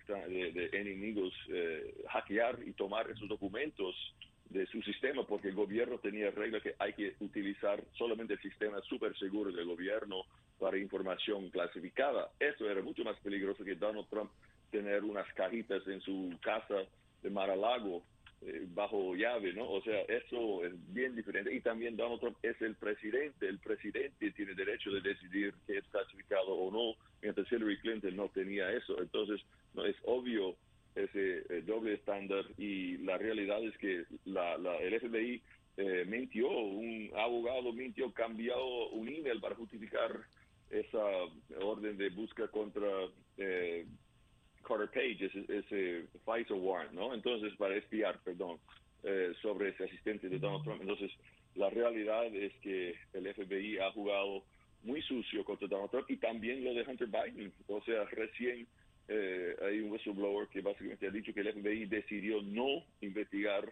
de, 0.54 0.70
enemigos 0.72 1.34
eh, 1.50 1.94
hackear 2.10 2.60
y 2.66 2.72
tomar 2.74 3.10
esos 3.10 3.28
documentos 3.28 3.96
de 4.54 4.68
su 4.68 4.82
sistema 4.84 5.26
porque 5.26 5.50
el 5.50 5.56
gobierno 5.56 5.98
tenía 5.98 6.30
regla 6.30 6.62
que 6.62 6.76
hay 6.78 6.94
que 6.94 7.16
utilizar 7.20 7.84
solamente 7.98 8.34
el 8.34 8.42
sistema 8.42 8.80
súper 8.82 9.18
seguro 9.18 9.52
del 9.52 9.66
gobierno 9.66 10.24
para 10.60 10.78
información 10.78 11.50
clasificada. 11.50 12.32
Eso 12.40 12.70
era 12.70 12.82
mucho 12.82 13.04
más 13.04 13.20
peligroso 13.20 13.66
que 13.66 13.76
Donald 13.76 14.08
Trump 14.10 14.32
tener 14.70 15.04
unas 15.04 15.32
cajitas 15.34 15.86
en 15.88 16.02
su 16.02 16.38
casa 16.42 16.86
de 17.24 17.30
Mar-a-Lago 17.32 18.04
eh, 18.42 18.68
bajo 18.74 19.16
llave, 19.16 19.54
¿no? 19.54 19.70
O 19.70 19.82
sea, 19.82 20.02
eso 20.02 20.64
es 20.66 20.74
bien 20.94 21.16
diferente. 21.16 21.54
Y 21.54 21.62
también 21.62 21.98
Donald 21.98 22.20
Trump 22.20 22.38
es 22.44 22.62
el 22.62 22.76
presidente. 22.76 23.48
El 23.48 23.60
presidente 23.60 24.32
tiene 24.32 24.54
derecho 24.54 24.92
de 24.92 25.02
decidir 25.02 25.54
que 25.66 25.78
es 25.80 25.86
clasificado 25.86 26.54
o 26.54 26.72
no, 26.72 26.96
mientras 27.22 27.52
Hillary 27.52 27.80
Clinton 27.80 28.16
no 28.16 28.30
tenía 28.30 28.72
eso. 28.72 29.02
Entonces, 29.02 29.42
no 29.74 29.86
es 29.86 29.96
obvio 30.04 30.56
ese 30.96 31.44
eh, 31.50 31.62
doble 31.66 31.94
estándar 31.94 32.46
y 32.58 32.98
la 32.98 33.18
realidad 33.18 33.64
es 33.64 33.78
que 33.78 34.04
la, 34.26 34.56
el 34.82 35.00
FBI 35.00 35.42
eh, 35.78 36.06
mintió, 36.08 36.50
un 36.50 37.10
abogado 37.16 37.74
mintió, 37.74 38.12
cambió 38.14 38.90
un 38.90 39.08
email 39.08 39.40
para 39.42 39.56
justificar 39.56 40.20
esa 40.70 41.04
orden 41.62 41.98
de 41.98 42.10
busca 42.10 42.48
contra 42.48 42.88
eh, 43.38 43.86
Carter 44.64 44.90
Page, 44.90 45.26
ese, 45.26 45.46
ese 45.50 46.08
FISA 46.26 46.54
warrant, 46.54 46.94
¿no? 46.94 47.14
Entonces, 47.14 47.54
para 47.58 47.76
espiar, 47.76 48.20
perdón, 48.24 48.60
eh, 49.04 49.34
sobre 49.42 49.70
ese 49.70 49.84
asistente 49.84 50.30
de 50.30 50.40
Donald 50.40 50.64
Trump. 50.64 50.82
Entonces, 50.82 51.12
la 51.56 51.70
realidad 51.70 52.26
es 52.36 52.54
que 52.62 52.96
el 53.14 53.34
FBI 53.34 53.78
ha 53.80 53.92
jugado 53.92 54.44
muy 54.84 55.02
sucio 55.02 55.44
contra 55.44 55.68
Donald 55.68 55.92
Trump 55.92 56.10
y 56.10 56.18
también 56.18 56.64
lo 56.64 56.74
de 56.74 56.84
Hunter 56.84 57.08
Biden. 57.08 57.54
O 57.68 57.82
sea, 57.84 58.06
recién 58.06 58.68
eh, 59.08 59.56
hay 59.62 59.80
un 59.82 59.92
whistleblower 59.92 60.48
que 60.48 60.62
básicamente 60.62 61.08
ha 61.08 61.12
dicho 61.12 61.34
que 61.34 61.42
el 61.42 61.54
FBI 61.54 61.86
decidió 61.86 62.42
no 62.42 62.84
investigar 63.02 63.72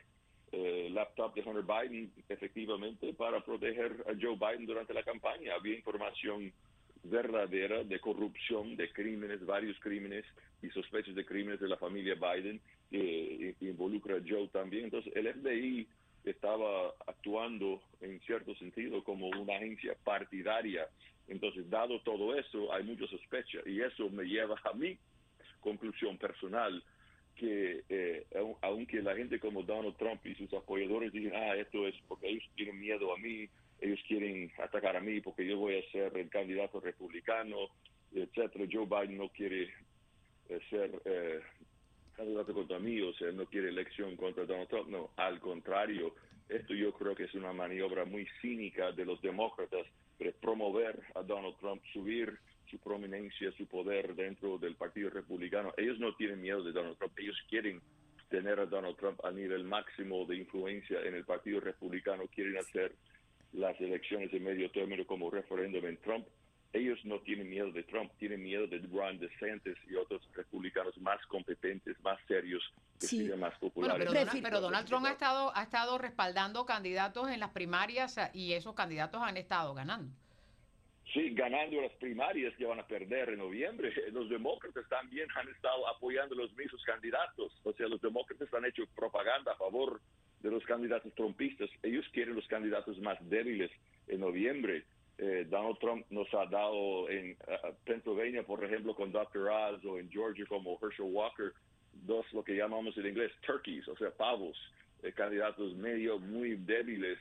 eh, 0.51 0.89
laptop 0.91 1.33
de 1.33 1.41
Hunter 1.41 1.63
Biden 1.63 2.11
efectivamente 2.27 3.13
para 3.13 3.43
proteger 3.43 4.03
a 4.07 4.13
Joe 4.19 4.35
Biden 4.35 4.65
durante 4.65 4.93
la 4.93 5.03
campaña. 5.03 5.55
Había 5.55 5.75
información 5.75 6.51
verdadera 7.03 7.83
de 7.83 7.99
corrupción, 7.99 8.75
de 8.75 8.91
crímenes, 8.91 9.45
varios 9.45 9.79
crímenes 9.79 10.25
y 10.61 10.69
sospechas 10.69 11.15
de 11.15 11.25
crímenes 11.25 11.59
de 11.59 11.69
la 11.69 11.77
familia 11.77 12.15
Biden 12.15 12.59
que 12.89 13.55
involucra 13.61 14.17
a 14.17 14.21
Joe 14.27 14.49
también. 14.49 14.83
Entonces, 14.85 15.11
el 15.15 15.33
FBI 15.33 15.87
estaba 16.25 16.93
actuando 17.07 17.81
en 18.01 18.19
cierto 18.21 18.53
sentido 18.55 19.03
como 19.03 19.29
una 19.29 19.55
agencia 19.55 19.95
partidaria. 20.03 20.87
Entonces, 21.27 21.69
dado 21.69 22.01
todo 22.01 22.35
eso, 22.35 22.71
hay 22.73 22.83
mucha 22.83 23.07
sospecha 23.07 23.59
y 23.65 23.81
eso 23.81 24.09
me 24.09 24.25
lleva 24.25 24.59
a 24.63 24.73
mi 24.73 24.97
conclusión 25.61 26.17
personal 26.17 26.83
que 27.35 27.83
eh, 27.89 28.25
aunque 28.61 29.01
la 29.01 29.15
gente 29.15 29.39
como 29.39 29.63
Donald 29.63 29.95
Trump 29.97 30.25
y 30.25 30.35
sus 30.35 30.53
apoyadores 30.53 31.11
dicen, 31.11 31.33
ah, 31.35 31.55
esto 31.55 31.87
es 31.87 31.95
porque 32.07 32.27
ellos 32.29 32.43
tienen 32.55 32.79
miedo 32.79 33.13
a 33.13 33.17
mí, 33.17 33.47
ellos 33.79 33.99
quieren 34.07 34.51
atacar 34.61 34.95
a 34.95 34.99
mí 34.99 35.21
porque 35.21 35.47
yo 35.47 35.57
voy 35.57 35.77
a 35.77 35.91
ser 35.91 36.15
el 36.17 36.29
candidato 36.29 36.79
republicano, 36.79 37.69
etcétera. 38.13 38.65
Joe 38.71 38.85
Biden 38.85 39.17
no 39.17 39.29
quiere 39.29 39.73
eh, 40.49 40.59
ser 40.69 41.01
eh, 41.05 41.39
candidato 42.15 42.53
contra 42.53 42.77
mí, 42.77 43.01
o 43.01 43.13
sea, 43.13 43.31
no 43.31 43.45
quiere 43.45 43.69
elección 43.69 44.15
contra 44.15 44.45
Donald 44.45 44.69
Trump. 44.69 44.89
No, 44.89 45.09
al 45.15 45.39
contrario, 45.39 46.13
esto 46.47 46.73
yo 46.73 46.93
creo 46.93 47.15
que 47.15 47.23
es 47.23 47.33
una 47.33 47.53
maniobra 47.53 48.05
muy 48.05 48.27
cínica 48.41 48.91
de 48.91 49.05
los 49.05 49.21
demócratas 49.21 49.87
de 50.19 50.31
promover 50.33 50.99
a 51.15 51.23
Donald 51.23 51.55
Trump, 51.59 51.81
subir 51.93 52.37
su 52.71 52.79
prominencia, 52.79 53.51
su 53.57 53.67
poder 53.67 54.15
dentro 54.15 54.57
del 54.57 54.75
Partido 54.75 55.09
Republicano. 55.09 55.73
Ellos 55.77 55.99
no 55.99 56.15
tienen 56.15 56.41
miedo 56.41 56.63
de 56.63 56.71
Donald 56.71 56.97
Trump, 56.97 57.13
ellos 57.19 57.37
quieren 57.49 57.81
tener 58.29 58.59
a 58.59 58.65
Donald 58.65 58.95
Trump 58.97 59.23
a 59.25 59.31
nivel 59.31 59.65
máximo 59.65 60.25
de 60.25 60.37
influencia 60.37 61.01
en 61.01 61.13
el 61.15 61.25
Partido 61.25 61.59
Republicano, 61.59 62.23
quieren 62.33 62.57
hacer 62.57 62.95
las 63.51 63.79
elecciones 63.81 64.31
de 64.31 64.39
medio 64.39 64.71
término 64.71 65.05
como 65.05 65.29
referéndum 65.29 65.85
en 65.85 65.97
Trump, 65.97 66.25
ellos 66.73 66.97
no 67.03 67.19
tienen 67.19 67.49
miedo 67.49 67.69
de 67.71 67.83
Trump, 67.83 68.11
tienen 68.17 68.41
miedo 68.41 68.65
de 68.65 68.79
Ron 68.79 69.19
DeSantis 69.19 69.75
y 69.89 69.95
otros 69.95 70.21
republicanos 70.33 70.97
más 70.99 71.19
competentes, 71.25 71.97
más 72.01 72.17
serios, 72.27 72.63
que 72.97 73.07
sí. 73.07 73.29
más 73.37 73.53
populares. 73.59 74.07
pero, 74.41 74.61
Donald, 74.61 74.87
Trump 74.87 75.05
ha 75.05 75.11
estado, 75.11 75.51
ha 75.53 75.63
estado 75.63 75.97
respaldando 75.97 76.65
candidatos 76.65 77.29
en 77.29 77.41
las 77.41 77.49
primarias 77.49 78.17
y 78.33 78.53
esos 78.53 78.73
candidatos 78.73 79.21
han 79.21 79.35
estado 79.35 79.73
ganando. 79.73 80.13
Sí, 81.13 81.33
ganando 81.33 81.81
las 81.81 81.91
primarias 81.93 82.55
que 82.55 82.65
van 82.65 82.79
a 82.79 82.87
perder 82.87 83.29
en 83.29 83.39
noviembre. 83.39 83.91
Los 84.11 84.29
demócratas 84.29 84.87
también 84.87 85.27
han 85.35 85.49
estado 85.49 85.87
apoyando 85.89 86.35
los 86.35 86.55
mismos 86.55 86.81
candidatos. 86.85 87.51
O 87.63 87.73
sea, 87.73 87.87
los 87.87 88.01
demócratas 88.01 88.53
han 88.53 88.65
hecho 88.65 88.83
propaganda 88.95 89.51
a 89.51 89.57
favor 89.57 89.99
de 90.39 90.49
los 90.49 90.63
candidatos 90.65 91.13
trumpistas. 91.15 91.69
Ellos 91.83 92.05
quieren 92.13 92.35
los 92.35 92.47
candidatos 92.47 92.97
más 92.99 93.17
débiles 93.29 93.69
en 94.07 94.21
noviembre. 94.21 94.85
Eh, 95.17 95.45
Donald 95.49 95.77
Trump 95.79 96.05
nos 96.09 96.33
ha 96.33 96.45
dado 96.45 97.09
en 97.09 97.37
Pennsylvania, 97.85 98.43
por 98.43 98.63
ejemplo, 98.63 98.95
con 98.95 99.11
Dr. 99.11 99.49
Oz 99.49 99.85
o 99.85 99.99
en 99.99 100.09
Georgia 100.09 100.45
como 100.47 100.79
Herschel 100.81 101.11
Walker, 101.11 101.51
dos 101.93 102.25
lo 102.33 102.43
que 102.43 102.55
llamamos 102.55 102.97
en 102.97 103.05
inglés 103.05 103.31
turkeys, 103.45 103.87
o 103.87 103.95
sea, 103.97 104.09
pavos, 104.11 104.57
eh, 105.03 105.11
candidatos 105.11 105.75
medio 105.75 106.17
muy 106.17 106.55
débiles. 106.55 107.19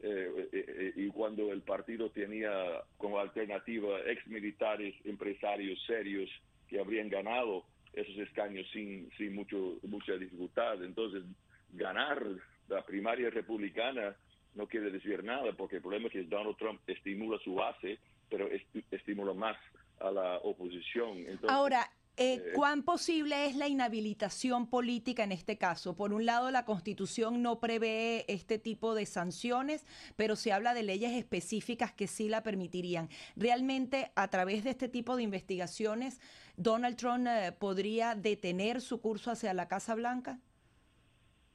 Eh, 0.00 0.92
y 0.96 1.08
cuando 1.08 1.52
el 1.52 1.62
partido 1.62 2.10
tenía 2.10 2.50
como 2.96 3.18
alternativa 3.18 4.00
ex 4.06 4.26
militares, 4.28 4.94
empresarios 5.04 5.82
serios 5.86 6.30
que 6.68 6.78
habrían 6.78 7.08
ganado 7.08 7.64
esos 7.92 8.16
escaños 8.18 8.66
sin, 8.72 9.10
sin 9.16 9.34
mucho, 9.34 9.78
mucha 9.82 10.12
dificultad. 10.16 10.82
Entonces, 10.84 11.24
ganar 11.72 12.24
la 12.68 12.82
primaria 12.82 13.30
republicana 13.30 14.14
no 14.54 14.66
quiere 14.66 14.90
decir 14.90 15.22
nada, 15.24 15.52
porque 15.52 15.76
el 15.76 15.82
problema 15.82 16.06
es 16.06 16.12
que 16.12 16.22
Donald 16.24 16.56
Trump 16.56 16.80
estimula 16.86 17.38
su 17.38 17.54
base, 17.54 17.98
pero 18.28 18.48
estimula 18.90 19.32
más 19.32 19.56
a 20.00 20.10
la 20.10 20.36
oposición. 20.38 21.24
Ahora, 21.48 21.82
eh, 21.82 21.97
eh, 22.18 22.52
¿Cuán 22.54 22.82
posible 22.82 23.46
es 23.46 23.54
la 23.54 23.68
inhabilitación 23.68 24.68
política 24.68 25.22
en 25.22 25.30
este 25.30 25.56
caso? 25.56 25.94
Por 25.94 26.12
un 26.12 26.26
lado, 26.26 26.50
la 26.50 26.64
Constitución 26.64 27.42
no 27.42 27.60
prevé 27.60 28.24
este 28.26 28.58
tipo 28.58 28.94
de 28.94 29.06
sanciones, 29.06 29.86
pero 30.16 30.34
se 30.34 30.52
habla 30.52 30.74
de 30.74 30.82
leyes 30.82 31.12
específicas 31.12 31.92
que 31.92 32.08
sí 32.08 32.28
la 32.28 32.42
permitirían. 32.42 33.08
¿Realmente, 33.36 34.10
a 34.16 34.28
través 34.28 34.64
de 34.64 34.70
este 34.70 34.88
tipo 34.88 35.16
de 35.16 35.22
investigaciones, 35.22 36.20
Donald 36.56 36.96
Trump 36.96 37.26
eh, 37.28 37.52
podría 37.52 38.14
detener 38.16 38.80
su 38.80 39.00
curso 39.00 39.30
hacia 39.30 39.54
la 39.54 39.68
Casa 39.68 39.94
Blanca? 39.94 40.40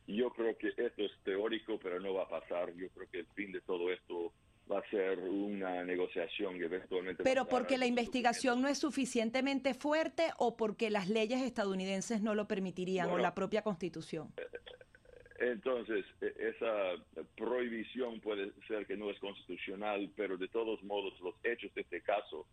Yo 0.07 0.29
creo 0.31 0.57
que 0.57 0.69
esto 0.69 0.85
es 1.03 1.11
teórico, 1.23 1.77
pero 1.77 1.99
no 1.99 2.13
va 2.13 2.23
a 2.23 2.29
pasar. 2.29 2.73
Yo 2.75 2.89
creo 2.89 3.09
que 3.09 3.19
el 3.19 3.27
fin 3.35 3.51
de 3.51 3.61
todo 3.61 3.91
esto 3.91 4.33
va 4.71 4.79
a 4.79 4.89
ser 4.89 5.19
una 5.19 5.83
negociación 5.83 6.57
que 6.57 6.65
eventualmente... 6.65 7.23
Pero 7.23 7.47
porque 7.47 7.77
la 7.77 7.85
investigación 7.85 8.61
no 8.61 8.67
es 8.67 8.77
suficientemente 8.77 9.73
fuerte 9.73 10.31
o 10.37 10.55
porque 10.55 10.89
las 10.89 11.09
leyes 11.09 11.41
estadounidenses 11.41 12.21
no 12.21 12.35
lo 12.35 12.47
permitirían 12.47 13.09
o 13.09 13.17
la 13.17 13.35
propia 13.35 13.61
constitución. 13.61 14.33
Entonces, 15.39 16.05
e, 16.21 16.33
esa 16.37 16.93
prohibición 17.35 18.21
puede 18.21 18.51
ser 18.67 18.85
que 18.85 18.95
no 18.95 19.09
es 19.09 19.19
constitucional, 19.19 20.09
pero 20.15 20.37
de 20.37 20.47
todos 20.47 20.81
modos 20.83 21.19
los 21.19 21.35
hechos 21.43 21.73
de 21.73 21.81
este 21.81 22.01
caso 22.01 22.47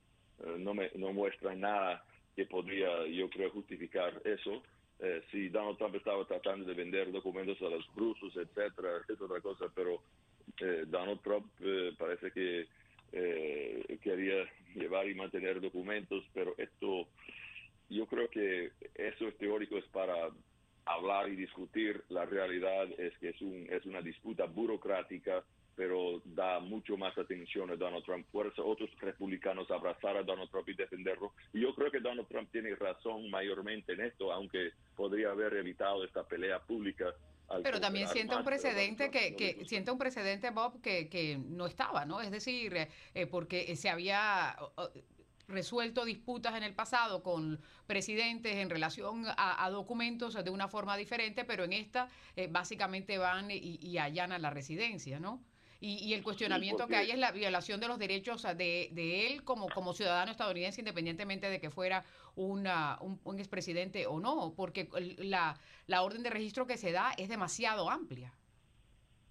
eh, 0.45 0.57
no, 0.59 0.75
me, 0.75 0.91
no 0.97 1.13
muestran 1.13 1.61
nada 1.61 2.05
que 2.35 2.47
podría, 2.47 3.07
yo 3.07 3.29
creo, 3.31 3.51
justificar 3.51 4.21
eso. 4.25 4.63
Eh, 4.99 5.23
si 5.31 5.49
Donald 5.49 5.79
Trump 5.79 5.95
estaba 5.95 6.27
tratando 6.27 6.67
de 6.67 6.75
vender 6.75 7.11
documentos 7.13 7.61
a 7.63 7.71
los 7.71 7.87
rusos, 7.95 8.37
etcétera, 8.37 9.03
es 9.09 9.21
otra 9.21 9.41
cosa, 9.41 9.67
pero 9.75 10.03
eh, 10.61 10.85
Donald 10.87 11.21
Trump 11.23 11.47
eh, 11.61 11.93
parece 11.99 12.31
que 12.31 12.67
quería 14.03 14.49
llevar 14.77 15.09
y 15.09 15.17
mantener 15.17 15.61
documentos, 15.61 16.23
pero 16.33 16.55
esto, 16.59 17.09
yo 17.89 18.07
creo 18.07 18.31
que 18.31 18.71
eso 18.95 19.27
es 19.27 19.37
teórico, 19.37 19.77
es 19.77 19.85
para 19.87 20.15
hablar 20.85 21.29
y 21.29 21.35
discutir. 21.35 22.05
La 22.09 22.25
realidad 22.25 22.89
es 22.99 23.17
que 23.19 23.31
es, 23.31 23.43
un, 23.43 23.67
es 23.69 23.85
una 23.85 24.01
disputa 24.01 24.47
burocrática 24.47 25.45
pero 25.81 26.21
da 26.27 26.61
mucho 26.61 26.99
más 26.99 27.17
atención 27.17 27.71
a 27.71 27.77
Donald 27.77 28.05
Trump. 28.05 28.27
Fuerza 28.31 28.63
otros 28.63 28.91
republicanos 29.01 29.71
abrazar 29.71 30.15
a 30.15 30.23
Donald 30.23 30.51
Trump 30.51 30.69
y 30.69 30.75
defenderlo. 30.75 31.33
Y 31.55 31.61
yo 31.63 31.75
creo 31.75 31.91
que 31.91 32.01
Donald 32.01 32.29
Trump 32.29 32.51
tiene 32.53 32.75
razón 32.75 33.31
mayormente 33.31 33.95
en 33.95 34.03
esto, 34.03 34.31
aunque 34.31 34.73
podría 34.95 35.31
haber 35.31 35.55
evitado 35.55 36.05
esta 36.05 36.23
pelea 36.23 36.59
pública. 36.59 37.15
Pero 37.63 37.81
también 37.81 38.09
siente 38.09 38.37
un 38.37 38.45
precedente 38.45 39.11
que, 39.11 39.35
que 39.35 39.65
siente 39.65 39.91
un 39.91 39.99
precedente 39.99 40.51
Bob 40.51 40.81
que, 40.81 41.09
que 41.09 41.39
no 41.39 41.67
estaba, 41.67 42.05
¿no? 42.05 42.21
Es 42.21 42.31
decir, 42.31 42.89
eh, 43.15 43.27
porque 43.27 43.75
se 43.77 43.89
había 43.89 44.57
resuelto 45.49 46.05
disputas 46.05 46.55
en 46.57 46.63
el 46.63 46.75
pasado 46.75 47.23
con 47.23 47.61
presidentes 47.87 48.57
en 48.57 48.71
relación 48.71 49.25
a, 49.27 49.69
documentos 49.71 50.35
de 50.43 50.51
una 50.51 50.69
forma 50.69 50.97
diferente, 50.97 51.45
pero 51.45 51.65
en 51.65 51.73
esta 51.73 52.09
eh, 52.37 52.47
básicamente 52.49 53.19
van 53.19 53.51
y, 53.51 53.79
y 53.83 53.99
allanan 53.99 54.41
la 54.41 54.51
residencia, 54.51 55.19
¿no? 55.19 55.43
Y, 55.83 56.13
el 56.13 56.23
cuestionamiento 56.23 56.87
que 56.87 56.97
hay 56.97 57.11
es 57.11 57.19
la 57.19 57.33
violación 57.33 57.81
de 57.81 57.89
los 57.89 57.99
derechos 57.99 58.43
de, 58.43 58.91
de 58.93 59.27
él 59.27 59.45
como, 59.45 59.67
como 59.71 59.95
ciudadano 59.95 60.31
estadounidense, 60.31 60.83
independientemente 60.83 61.49
de 61.49 61.59
que 61.59 61.71
fuera 61.71 62.05
una, 62.37 62.99
un, 63.01 63.39
expresidente 63.39 64.07
o 64.07 64.21
no, 64.21 64.53
porque 64.55 64.89
la, 65.17 65.59
la 65.87 66.03
orden 66.03 66.23
de 66.23 66.29
registro 66.29 66.67
que 66.67 66.77
se 66.77 66.93
da 66.93 67.13
es 67.17 67.31
demasiado 67.31 67.89
amplia. 67.89 68.35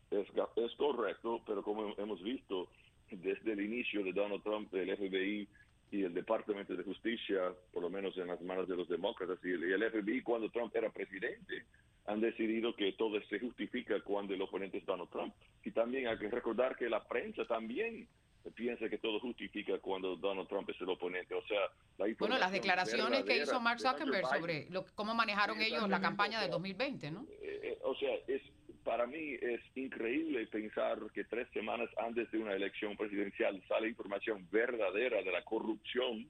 Es, 0.10 0.28
es 0.56 0.76
correcto, 0.76 1.42
pero 1.46 1.64
como 1.64 1.94
hemos 1.98 2.22
visto 2.24 2.68
desde 3.12 3.54
el 3.54 3.62
inicio 3.62 4.04
de 4.04 4.12
Donald 4.12 4.42
Trump, 4.44 4.74
el 4.74 4.96
FBI 4.96 5.48
y 5.92 6.04
el 6.04 6.14
Departamento 6.14 6.76
de 6.76 6.84
Justicia, 6.84 7.54
por 7.72 7.82
lo 7.82 7.90
menos 7.90 8.16
en 8.18 8.28
las 8.28 8.42
manos 8.42 8.68
de 8.68 8.76
los 8.76 8.88
demócratas 8.88 9.40
y 9.44 9.52
el, 9.52 9.92
FBI 9.92 10.22
cuando 10.22 10.50
Trump 10.50 10.76
era 10.76 10.90
presidente, 10.90 11.66
han 12.10 12.22
decidido 12.22 12.76
que 12.76 12.94
todo 12.94 13.22
se 13.30 13.40
justifica 13.40 14.02
cuando 14.02 14.34
el 14.34 14.42
oponente 14.42 14.80
es 14.80 14.86
Donald 14.86 15.12
Trump. 15.12 15.34
Y 15.64 15.70
también 15.72 16.08
hay 16.08 16.18
que 16.18 16.28
recordar 16.30 16.76
que 16.76 16.90
la 16.90 17.04
prensa 17.04 17.46
también 17.46 18.08
piensa 18.56 18.90
que 18.90 18.98
todo 18.98 19.20
justifica 19.20 19.78
cuando 19.78 20.16
Donald 20.16 20.48
Trump 20.48 20.68
es 20.72 20.82
el 20.82 20.90
oponente. 20.90 21.36
O 21.36 21.46
sea, 21.46 21.60
la 22.00 22.08
Bueno, 22.18 22.40
las 22.40 22.52
declaraciones 22.52 23.24
que 23.26 23.38
hizo 23.38 23.62
Mark 23.62 23.80
Zuckerberg 23.80 24.26
sobre 24.26 24.68
lo, 24.72 24.86
cómo 24.96 25.14
manejaron 25.14 25.62
ellos 25.62 25.88
la 25.88 26.02
campaña 26.02 26.42
de 26.42 26.48
2020, 26.48 27.12
¿no? 27.12 27.28
Eh, 27.42 27.60
eh, 27.64 27.80
o 27.84 27.94
sea, 27.96 28.16
es 28.28 28.42
para 28.84 29.06
mí 29.06 29.36
es 29.40 29.62
increíble 29.76 30.48
pensar 30.48 30.98
que 31.14 31.26
tres 31.26 31.48
semanas 31.54 31.90
antes 32.00 32.32
de 32.32 32.40
una 32.40 32.54
elección 32.54 32.98
presidencial 32.98 33.62
sale 33.68 33.90
información 33.90 34.48
verdadera 34.50 35.22
de 35.22 35.32
la 35.32 35.44
corrupción 35.44 36.28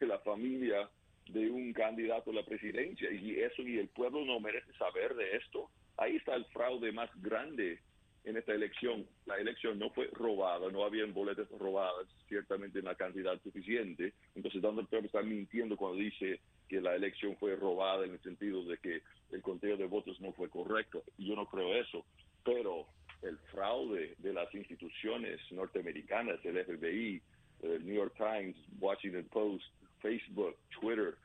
de 0.00 0.06
la 0.06 0.18
familia 0.20 0.90
de 1.32 1.50
un 1.50 1.72
candidato 1.72 2.30
a 2.30 2.34
la 2.34 2.44
presidencia 2.44 3.10
y 3.10 3.38
eso 3.40 3.62
y 3.62 3.78
el 3.78 3.88
pueblo 3.88 4.24
no 4.24 4.40
merece 4.40 4.72
saber 4.74 5.14
de 5.14 5.36
esto. 5.36 5.70
Ahí 5.96 6.16
está 6.16 6.34
el 6.34 6.44
fraude 6.46 6.92
más 6.92 7.10
grande 7.20 7.78
en 8.24 8.36
esta 8.36 8.52
elección. 8.52 9.06
La 9.26 9.36
elección 9.36 9.78
no 9.78 9.90
fue 9.90 10.08
robada, 10.12 10.70
no 10.70 10.84
habían 10.84 11.14
boletas 11.14 11.48
robadas, 11.50 12.06
ciertamente 12.28 12.78
en 12.78 12.86
la 12.86 12.94
cantidad 12.94 13.40
suficiente. 13.42 14.12
Entonces 14.34 14.60
Donald 14.60 14.88
Trump 14.88 15.06
está 15.06 15.22
mintiendo 15.22 15.76
cuando 15.76 15.98
dice 15.98 16.40
que 16.68 16.80
la 16.80 16.94
elección 16.94 17.36
fue 17.36 17.56
robada 17.56 18.04
en 18.04 18.12
el 18.12 18.20
sentido 18.20 18.64
de 18.64 18.78
que 18.78 19.02
el 19.32 19.42
conteo 19.42 19.76
de 19.76 19.86
votos 19.86 20.20
no 20.20 20.32
fue 20.32 20.48
correcto. 20.48 21.02
Yo 21.18 21.34
no 21.34 21.46
creo 21.46 21.74
eso, 21.74 22.04
pero 22.44 22.86
el 23.22 23.38
fraude 23.52 24.14
de 24.18 24.32
las 24.32 24.52
instituciones 24.54 25.40
norteamericanas, 25.50 26.44
el 26.44 26.64
FBI, 26.64 27.22
el 27.62 27.84
New 27.84 27.94
York 27.94 28.14
Times, 28.16 28.56
Washington 28.78 29.26
Post, 29.30 29.64
Facebook, 30.00 30.56
Twitter, 30.70 31.16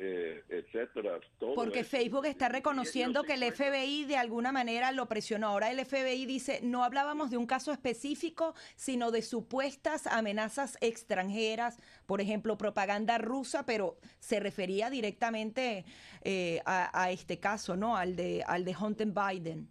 eh, 0.00 0.44
etcétera. 0.48 1.18
Porque 1.56 1.82
Facebook 1.82 2.24
está 2.24 2.48
reconociendo 2.48 3.24
que 3.24 3.34
el 3.34 3.42
FBI 3.42 4.04
de 4.04 4.16
alguna 4.16 4.52
manera 4.52 4.92
lo 4.92 5.06
presionó. 5.06 5.48
Ahora 5.48 5.72
el 5.72 5.84
FBI 5.84 6.24
dice, 6.24 6.60
no 6.62 6.84
hablábamos 6.84 7.32
de 7.32 7.36
un 7.36 7.46
caso 7.46 7.72
específico, 7.72 8.54
sino 8.76 9.10
de 9.10 9.22
supuestas 9.22 10.06
amenazas 10.06 10.78
extranjeras, 10.80 11.80
por 12.06 12.20
ejemplo, 12.20 12.56
propaganda 12.56 13.18
rusa, 13.18 13.66
pero 13.66 13.96
se 14.20 14.38
refería 14.38 14.88
directamente 14.88 15.84
eh, 16.22 16.60
a, 16.64 17.10
este 17.10 17.40
caso, 17.40 17.76
¿no? 17.76 17.96
Al 17.96 18.14
de, 18.14 18.44
al 18.46 18.64
de 18.64 18.76
Hunter 18.80 19.08
Biden. 19.08 19.68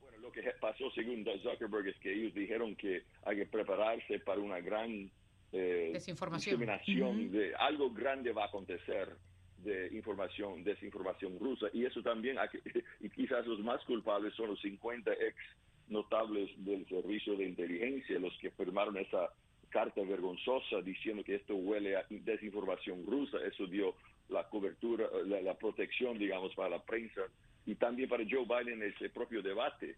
Bueno, 0.00 0.18
lo 0.18 0.30
que 0.30 0.42
pasó 0.60 0.88
según 0.92 1.24
Zuckerberg 1.42 1.88
es 1.88 1.96
que 1.96 2.12
ellos 2.12 2.34
dijeron 2.34 2.76
que 2.76 3.02
hay 3.24 3.36
que 3.38 3.46
prepararse 3.46 4.20
para 4.20 4.40
una 4.40 4.60
gran 4.60 5.10
eh, 5.52 5.90
desinformación. 5.92 6.60
de 7.30 7.54
algo 7.56 7.90
grande 7.90 8.32
va 8.32 8.44
a 8.44 8.46
acontecer 8.46 9.08
de 9.58 9.88
información, 9.92 10.64
desinformación 10.64 11.38
rusa. 11.38 11.66
Y 11.72 11.84
eso 11.84 12.02
también, 12.02 12.36
y 13.00 13.10
quizás 13.10 13.46
los 13.46 13.60
más 13.60 13.82
culpables 13.84 14.34
son 14.34 14.50
los 14.50 14.60
50 14.60 15.12
ex 15.12 15.36
notables 15.88 16.50
del 16.64 16.86
servicio 16.88 17.36
de 17.36 17.44
inteligencia, 17.44 18.18
los 18.18 18.36
que 18.38 18.50
firmaron 18.50 18.96
esa 18.96 19.30
carta 19.68 20.02
vergonzosa 20.02 20.82
diciendo 20.82 21.24
que 21.24 21.36
esto 21.36 21.54
huele 21.54 21.96
a 21.96 22.04
desinformación 22.08 23.06
rusa. 23.06 23.38
Eso 23.44 23.66
dio 23.66 23.94
la 24.28 24.48
cobertura, 24.48 25.06
la, 25.24 25.54
protección, 25.54 26.18
digamos, 26.18 26.54
para 26.54 26.70
la 26.70 26.82
prensa 26.82 27.22
y 27.66 27.74
también 27.74 28.08
para 28.08 28.24
Joe 28.28 28.44
Biden 28.46 28.82
ese 28.82 29.10
propio 29.10 29.42
debate. 29.42 29.96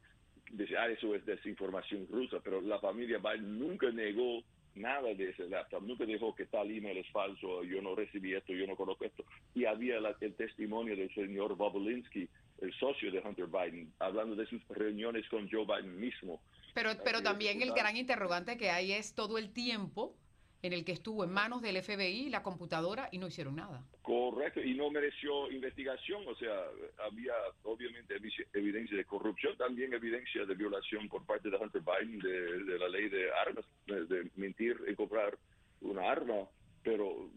Dice, 0.51 0.77
ah, 0.77 0.89
eso 0.89 1.15
es 1.15 1.25
desinformación 1.25 2.07
rusa, 2.11 2.39
pero 2.43 2.61
la 2.61 2.79
familia 2.79 3.19
Biden 3.19 3.59
nunca 3.59 3.91
negó 3.91 4.43
nada 4.75 5.15
de 5.15 5.31
ese 5.31 5.49
laptop, 5.49 5.83
nunca 5.83 6.05
dijo 6.05 6.35
que 6.35 6.47
tal 6.47 6.71
email 6.71 6.99
es 6.99 7.11
falso, 7.11 7.63
yo 7.65 7.81
no 7.81 7.95
recibí 7.95 8.35
esto, 8.35 8.53
yo 8.53 8.67
no 8.67 8.77
conozco 8.77 9.05
esto. 9.05 9.25
Y 9.55 9.65
había 9.65 9.97
el 9.99 10.35
testimonio 10.35 10.97
del 10.97 11.13
señor 11.15 11.57
Bobolinsky, 11.57 12.29
el 12.61 12.73
socio 12.75 13.11
de 13.11 13.21
Hunter 13.21 13.47
Biden, 13.47 13.93
hablando 13.99 14.35
de 14.35 14.47
sus 14.47 14.67
reuniones 14.69 15.29
con 15.29 15.49
Joe 15.51 15.65
Biden 15.65 15.99
mismo. 15.99 16.41
Pero, 16.75 16.91
pero 17.05 17.23
también 17.23 17.63
el 17.63 17.73
gran 17.73 17.97
interrogante 17.97 18.57
que 18.57 18.71
hay 18.71 18.93
es 18.93 19.15
todo 19.15 19.39
el 19.39 19.53
tiempo 19.53 20.17
en 20.65 20.73
el 20.73 20.83
que 20.83 20.93
estuvo 20.93 21.25
en 21.25 21.31
manos 21.31 21.61
del 21.61 21.83
FBI 21.83 22.31
la 22.31 22.43
computadora 22.43 23.11
y 23.13 23.19
no 23.19 23.27
hicieron 23.27 23.57
nada. 23.57 23.85
Correcto, 24.01 24.63
y 24.63 24.73
no 24.73 24.91
mereció 24.91 25.51
investigación, 25.51 26.27
o 26.27 26.35
sea, 26.37 26.59
había 27.07 27.35
obviamente 27.65 28.15
evidencia 28.55 28.97
de 28.97 29.05
corrupción, 29.05 29.55
también 29.59 29.93
evidencia 29.93 30.47
de 30.47 30.55
violación 30.55 31.07
por 31.11 31.23
parte 31.27 31.51
de 31.51 31.59
Hunter 31.59 31.83
Biden 31.83 32.19
de, 32.19 32.79
la 32.79 32.89
ley 32.89 33.11
de 33.11 33.31
armas, 33.47 33.67
de, 33.87 34.31
mentir 34.37 34.81
y 34.89 34.95
comprar 34.95 35.37
una 35.83 36.11
arma, 36.11 36.49
pero 36.83 37.29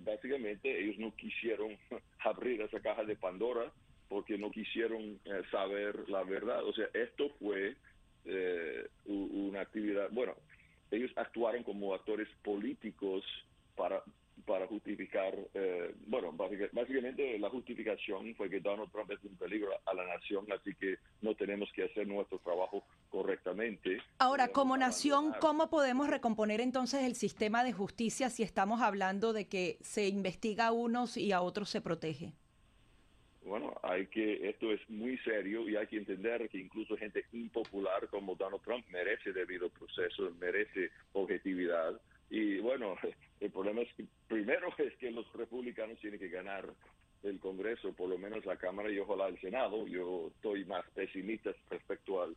básicamente 0.00 0.82
ellos 0.82 0.98
no 0.98 1.14
quisieron 1.16 1.76
abrir 2.20 2.62
esa 2.62 2.80
caja 2.80 3.04
de 3.04 3.16
Pandora 3.16 3.70
porque 4.08 4.38
no 4.38 4.50
quisieron 4.50 5.02
eh, 5.02 5.42
saber 5.50 6.08
la 6.08 6.24
verdad, 6.24 6.64
o 6.64 6.72
sea, 6.72 6.86
esto 6.94 7.28
fue 7.38 7.76
eh, 8.24 8.88
una 9.04 9.60
actividad, 9.60 10.08
bueno, 10.12 10.34
ellos 10.90 11.10
actuaron 11.16 11.62
como 11.62 11.94
actores 11.94 12.28
políticos 12.42 13.24
para 13.76 14.02
para 14.48 14.66
justificar, 14.66 15.34
eh, 15.54 15.94
bueno, 16.06 16.32
básicamente 16.32 17.38
la 17.38 17.50
justificación 17.50 18.34
fue 18.34 18.48
que 18.48 18.60
Donald 18.60 18.90
Trump 18.90 19.10
es 19.10 19.22
un 19.24 19.36
peligro 19.36 19.68
a 19.84 19.94
la 19.94 20.06
nación, 20.06 20.46
así 20.52 20.74
que 20.74 20.96
no 21.20 21.34
tenemos 21.34 21.70
que 21.74 21.84
hacer 21.84 22.06
nuestro 22.06 22.38
trabajo 22.38 22.84
correctamente. 23.10 23.98
Ahora, 24.18 24.48
como 24.48 24.76
nación, 24.76 25.34
¿cómo 25.40 25.68
podemos 25.68 26.08
recomponer 26.08 26.60
entonces 26.60 27.02
el 27.02 27.14
sistema 27.14 27.64
de 27.64 27.72
justicia 27.72 28.30
si 28.30 28.42
estamos 28.42 28.80
hablando 28.80 29.32
de 29.32 29.48
que 29.48 29.78
se 29.82 30.08
investiga 30.08 30.68
a 30.68 30.72
unos 30.72 31.16
y 31.16 31.32
a 31.32 31.42
otros 31.42 31.68
se 31.68 31.80
protege? 31.80 32.32
Bueno, 33.48 33.74
hay 33.82 34.06
que, 34.06 34.46
esto 34.48 34.70
es 34.72 34.80
muy 34.90 35.16
serio 35.18 35.66
y 35.68 35.74
hay 35.74 35.86
que 35.86 35.96
entender 35.96 36.48
que 36.50 36.58
incluso 36.58 36.96
gente 36.98 37.24
impopular 37.32 38.06
como 38.08 38.34
Donald 38.34 38.62
Trump 38.62 38.84
merece 38.90 39.32
debido 39.32 39.70
proceso, 39.70 40.30
merece 40.38 40.90
objetividad. 41.14 41.98
Y 42.28 42.58
bueno, 42.58 42.96
el 43.40 43.50
problema 43.50 43.80
es 43.80 43.92
que 43.94 44.04
primero 44.28 44.68
es 44.78 44.94
que 44.96 45.10
los 45.10 45.32
republicanos 45.32 45.98
tienen 45.98 46.20
que 46.20 46.28
ganar 46.28 46.68
el 47.22 47.40
Congreso, 47.40 47.92
por 47.94 48.10
lo 48.10 48.18
menos 48.18 48.44
la 48.44 48.56
Cámara 48.56 48.90
y 48.90 48.98
ojalá 48.98 49.28
el 49.28 49.40
Senado. 49.40 49.86
Yo 49.86 50.30
estoy 50.34 50.66
más 50.66 50.84
pesimista 50.90 51.50
respecto 51.70 52.22
al 52.22 52.36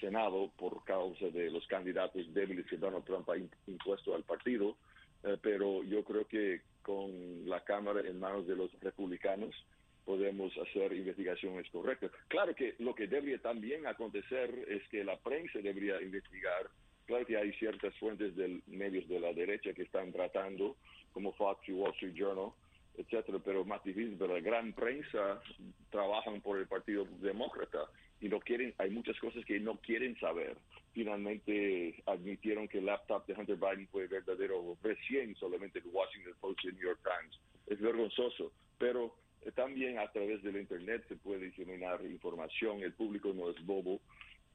Senado 0.00 0.52
por 0.56 0.84
causa 0.84 1.26
de 1.26 1.50
los 1.50 1.66
candidatos 1.66 2.32
débiles 2.32 2.66
que 2.66 2.76
Donald 2.76 3.04
Trump 3.04 3.28
ha 3.28 3.36
impuesto 3.66 4.14
al 4.14 4.22
partido, 4.22 4.76
eh, 5.24 5.36
pero 5.42 5.82
yo 5.82 6.04
creo 6.04 6.26
que 6.26 6.60
con 6.82 7.48
la 7.48 7.62
Cámara 7.64 8.00
en 8.00 8.18
manos 8.18 8.46
de 8.46 8.56
los 8.56 8.72
republicanos, 8.80 9.54
podemos 10.04 10.52
hacer 10.58 10.92
investigaciones 10.92 11.68
correctas. 11.70 12.10
Claro 12.28 12.54
que 12.54 12.74
lo 12.78 12.94
que 12.94 13.06
debería 13.06 13.38
también 13.38 13.86
acontecer 13.86 14.50
es 14.68 14.86
que 14.88 15.04
la 15.04 15.16
prensa 15.18 15.58
debería 15.60 16.00
investigar. 16.00 16.68
Claro 17.06 17.26
que 17.26 17.36
hay 17.36 17.52
ciertas 17.54 17.94
fuentes 17.96 18.34
de 18.36 18.60
medios 18.66 19.08
de 19.08 19.20
la 19.20 19.32
derecha 19.32 19.72
que 19.72 19.82
están 19.82 20.12
tratando, 20.12 20.76
como 21.12 21.32
Fox 21.32 21.68
y 21.68 21.72
Wall 21.72 21.92
Street 21.92 22.14
Journal, 22.14 22.52
etcétera, 22.96 23.38
pero 23.44 23.64
más 23.64 23.82
difícil, 23.84 24.16
pero 24.18 24.34
la 24.34 24.40
gran 24.40 24.72
prensa 24.72 25.42
trabajan 25.90 26.40
por 26.40 26.58
el 26.58 26.66
Partido 26.66 27.06
Demócrata 27.20 27.86
y 28.20 28.28
no 28.28 28.38
quieren, 28.38 28.72
hay 28.78 28.90
muchas 28.90 29.18
cosas 29.18 29.44
que 29.44 29.58
no 29.58 29.78
quieren 29.78 30.16
saber. 30.20 30.56
Finalmente 30.92 32.02
admitieron 32.06 32.68
que 32.68 32.78
el 32.78 32.86
laptop 32.86 33.26
de 33.26 33.34
Hunter 33.34 33.56
Biden 33.56 33.88
fue 33.88 34.06
verdadero 34.06 34.76
recién, 34.82 35.34
solamente 35.36 35.80
el 35.80 35.86
Washington 35.86 36.34
Post 36.40 36.64
y 36.64 36.68
el 36.68 36.74
New 36.74 36.84
York 36.84 37.00
Times. 37.02 37.40
Es 37.66 37.80
vergonzoso, 37.80 38.52
pero 38.78 39.16
también 39.50 39.98
a 39.98 40.10
través 40.12 40.42
del 40.42 40.56
Internet 40.56 41.04
se 41.08 41.16
puede 41.16 41.46
diseminar 41.46 42.04
información, 42.04 42.82
el 42.82 42.92
público 42.92 43.32
no 43.34 43.50
es 43.50 43.64
bobo, 43.66 44.00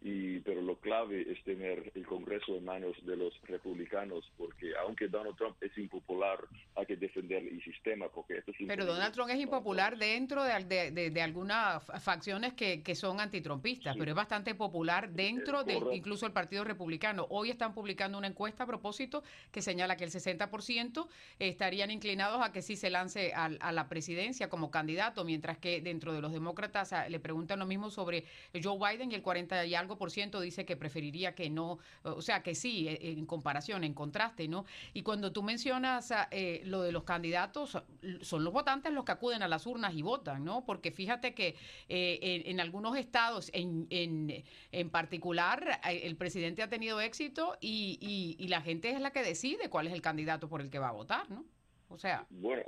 y, 0.01 0.39
pero 0.41 0.61
lo 0.61 0.75
clave 0.77 1.25
es 1.31 1.43
tener 1.43 1.91
el 1.95 2.05
Congreso 2.05 2.55
en 2.55 2.65
manos 2.65 2.95
de 3.03 3.15
los 3.15 3.33
republicanos, 3.43 4.29
porque 4.37 4.73
aunque 4.77 5.07
Donald 5.07 5.35
Trump 5.35 5.55
es 5.61 5.75
impopular, 5.77 6.39
hay 6.75 6.85
que 6.85 6.95
defender 6.95 7.43
el 7.43 7.63
sistema. 7.63 8.07
porque 8.09 8.37
esto 8.37 8.51
Pero 8.67 8.85
Donald 8.85 9.13
Trump 9.13 9.29
es 9.31 9.39
impopular 9.39 9.97
dentro 9.97 10.43
de, 10.43 10.91
de, 10.91 11.21
algunas 11.21 11.83
facciones 12.01 12.53
que, 12.53 12.83
que 12.83 12.95
son 12.95 13.19
antitrumpistas, 13.19 13.97
pero 13.97 14.11
es 14.11 14.15
bastante 14.15 14.53
popular 14.53 15.09
dentro 15.09 15.63
de 15.63 15.79
incluso 15.93 16.25
el 16.25 16.31
Partido 16.31 16.63
Republicano. 16.63 17.25
Hoy 17.29 17.49
están 17.49 17.73
publicando 17.73 18.17
una 18.17 18.27
encuesta 18.27 18.63
a 18.63 18.67
propósito 18.67 19.23
que 19.51 19.61
señala 19.61 19.97
que 19.97 20.03
el 20.03 20.11
60% 20.11 21.07
estarían 21.39 21.89
inclinados 21.89 22.41
a 22.43 22.51
que 22.51 22.61
sí 22.61 22.75
se 22.75 22.89
lance 22.89 23.33
a, 23.33 23.45
a 23.45 23.71
la 23.71 23.89
presidencia 23.89 24.49
como 24.49 24.69
candidato, 24.69 25.25
mientras 25.25 25.57
que 25.57 25.81
dentro 25.81 26.13
de 26.13 26.21
los 26.21 26.31
demócratas 26.31 26.93
ah, 26.93 27.09
le 27.09 27.19
preguntan 27.19 27.59
lo 27.59 27.65
mismo 27.65 27.89
sobre 27.89 28.25
Joe 28.61 28.77
Biden 28.77 29.11
y 29.11 29.15
el 29.15 29.21
40 29.21 29.65
y 29.65 29.75
algo 29.75 29.86
35% 29.87 30.39
dice 30.39 30.65
que 30.65 30.75
preferiría 30.75 31.35
que 31.35 31.49
no, 31.49 31.79
o 32.03 32.21
sea, 32.21 32.43
que 32.43 32.55
sí, 32.55 32.87
e, 32.87 33.11
en 33.11 33.25
comparación, 33.25 33.83
en 33.83 33.93
contraste, 33.93 34.47
¿no? 34.47 34.65
Y 34.93 35.03
cuando 35.03 35.31
tú 35.31 35.43
mencionas 35.43 36.13
eh, 36.31 36.61
lo 36.65 36.81
de 36.81 36.91
los 36.91 37.03
candidatos, 37.03 37.77
son 38.21 38.43
los 38.43 38.53
votantes 38.53 38.93
los 38.93 39.05
que 39.05 39.11
acuden 39.11 39.41
a 39.43 39.47
las 39.47 39.65
urnas 39.65 39.93
y 39.93 40.01
votan, 40.01 40.43
¿no? 40.43 40.65
Porque 40.65 40.91
fíjate 40.91 41.33
que 41.33 41.55
eh, 41.89 42.43
en, 42.45 42.59
algunos 42.59 42.97
estados, 42.97 43.49
en, 43.53 43.87
en, 43.89 44.43
en, 44.71 44.89
particular, 44.89 45.79
eh, 45.89 46.01
el 46.03 46.15
presidente 46.15 46.63
ha 46.63 46.69
tenido 46.69 47.01
éxito 47.01 47.57
y, 47.61 48.35
y 48.39 48.47
la 48.47 48.61
gente 48.61 48.89
es 48.89 49.01
la 49.01 49.11
que 49.11 49.23
decide 49.23 49.69
cuál 49.69 49.87
es 49.87 49.93
el 49.93 50.01
candidato 50.01 50.49
por 50.49 50.61
el 50.61 50.69
que 50.69 50.79
va 50.79 50.89
a 50.89 50.93
votar, 50.93 51.29
¿no? 51.29 51.45
O 51.89 51.97
sea, 51.97 52.25
bueno, 52.29 52.63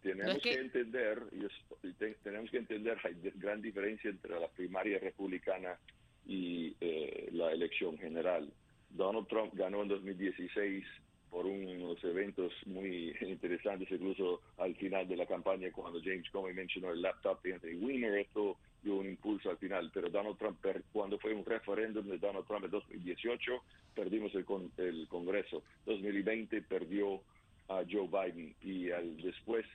tenemos 0.00 0.38
que... 0.38 0.52
entender, 0.54 1.22
tenemos 2.22 2.50
que 2.50 2.58
entender, 2.58 2.98
hay 3.02 3.14
gran 3.34 3.60
diferencia 3.60 4.10
entre 4.10 4.38
la 4.38 4.48
primaria 4.48 4.98
republicana 5.00 5.76
y 6.26 6.74
eh, 6.80 7.28
la 7.32 7.52
elección 7.52 7.98
general. 7.98 8.50
Donald 8.90 9.26
Trump 9.28 9.52
ganó 9.54 9.82
en 9.82 9.88
2016 9.88 10.84
por 11.30 11.46
unos 11.46 12.02
eventos 12.04 12.52
muy 12.66 13.12
interesantes, 13.20 13.90
incluso 13.90 14.40
al 14.58 14.74
final 14.76 15.08
de 15.08 15.16
la 15.16 15.26
campaña, 15.26 15.72
cuando 15.72 16.00
James 16.00 16.30
Comey 16.30 16.54
mencionó 16.54 16.92
el 16.92 17.02
laptop 17.02 17.42
de 17.42 17.54
Anthony 17.54 17.76
Weiner, 17.80 18.14
esto 18.18 18.56
dio 18.84 18.96
un 18.96 19.08
impulso 19.08 19.50
al 19.50 19.58
final. 19.58 19.90
Pero 19.92 20.10
Donald 20.10 20.38
Trump, 20.38 20.58
cuando 20.92 21.18
fue 21.18 21.34
un 21.34 21.44
referéndum 21.44 22.06
de 22.06 22.18
Donald 22.18 22.46
Trump 22.46 22.66
en 22.66 22.70
2018, 22.70 23.52
perdimos 23.96 24.32
el, 24.36 24.44
con, 24.44 24.70
el 24.76 25.08
Congreso. 25.08 25.64
2020 25.86 26.62
perdió 26.62 27.20
a 27.68 27.82
Joe 27.90 28.06
Biden 28.06 28.54
y 28.62 28.90
al 28.90 29.16
después 29.20 29.66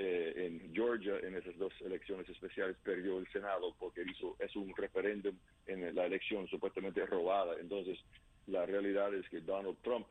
eh, 0.00 0.46
en 0.46 0.72
Georgia 0.72 1.18
en 1.24 1.34
esas 1.34 1.58
dos 1.58 1.72
elecciones 1.80 2.28
especiales 2.28 2.76
perdió 2.84 3.18
el 3.18 3.26
Senado 3.32 3.74
porque 3.80 4.04
hizo 4.08 4.36
es 4.38 4.54
un 4.54 4.72
referéndum 4.76 5.36
en 5.66 5.92
la 5.92 6.06
elección 6.06 6.46
supuestamente 6.46 7.04
robada. 7.04 7.56
Entonces 7.60 7.98
la 8.46 8.64
realidad 8.64 9.12
es 9.12 9.28
que 9.28 9.40
Donald 9.40 9.76
Trump 9.82 10.06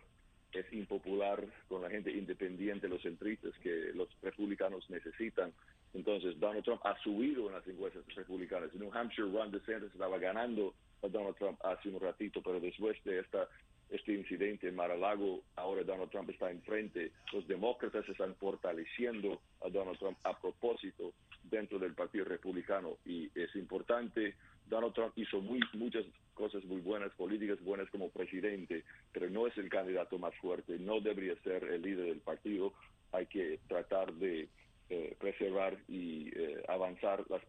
es 0.52 0.65
impopular 0.73 1.41
con 1.69 1.82
la 1.82 1.89
gente 1.89 2.12
independiente 2.12 2.89
los 2.89 3.02
centristas 3.02 3.54
que 3.60 3.93
los 3.93 4.10
republicanos 4.21 4.89
necesitan. 4.89 5.54
Entonces 5.93 6.38
Donald 6.38 6.65
Trump 6.65 6.82
ha 6.84 6.97
subido 7.00 7.47
en 7.47 7.54
las 7.54 7.65
encuestas 7.65 8.04
republicanas. 8.13 8.69
En 8.73 8.82
New 8.82 8.91
Hampshire 8.93 9.32
Ron 9.32 9.52
DeSantis 9.52 9.93
estaba 9.93 10.17
ganando 10.17 10.73
a 11.02 11.08
Donald 11.08 11.38
Trump 11.38 11.63
hace 11.63 11.88
un 11.88 12.02
ratito 12.02 12.41
pero 12.41 12.60
después 12.60 13.02
de 13.06 13.19
esta 13.19 13.47
este 13.89 14.13
incidente 14.13 14.67
en 14.67 14.76
Mar-a-Lago, 14.76 15.43
ahora 15.56 15.84
Donald 15.84 16.12
Trump 16.12 16.30
está 16.30 16.52
enfrente. 16.52 17.12
Los 17.32 17.47
demócratas 17.47 18.08
están 18.10 18.36
fortaleciendo 18.36 19.41
a 19.65 19.69
Donald 19.69 19.97
Trump 19.97 20.17
a 20.23 20.39
propósito 20.39 21.13
dentro 21.43 21.80
del 21.80 21.93
Partido 21.93 22.26
Republicano 22.26 22.97
y 23.06 23.30
es 23.36 23.56
importante. 23.56 24.36
Donald 24.67 24.93
Trump 24.93 25.13
hizo 25.15 25.39
muy, 25.39 25.62
muchas 25.73 26.06
cosas 26.34 26.63
muy 26.65 26.82
buenas, 26.82 27.12
políticas 27.13 27.63
buenas 27.63 27.89
como 27.89 28.10
presidente, 28.10 28.84
pero 29.13 29.30
no 29.30 29.47
es 29.47 29.58
el 29.58 29.69
candidato 29.69 30.17
más 30.19 30.36
fuerte, 30.36 30.78
no 30.78 31.00
debería 31.00 31.36
ser 31.43 31.63
el 31.63 31.82
líder 31.82 32.06
del 32.06 32.19
partido. 32.19 32.73
Hay 33.13 33.26
que 33.28 33.60
tratar 33.67 34.13
de 34.13 34.50
eh, 34.89 35.15
preservar 35.19 35.78
y 35.88 36.30
eh, 36.34 36.63
avanzar 36.67 37.26
las 37.30 37.41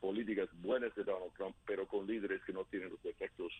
políticas 0.00 0.48
buenas 0.60 0.94
de 0.94 1.04
Donald 1.04 1.32
Trump, 1.34 1.54
pero 1.66 1.86
con 1.86 2.06
líderes 2.06 2.42
que 2.44 2.52
no 2.52 2.64
tienen 2.64 2.90
los 2.90 3.02
defectos 3.02 3.52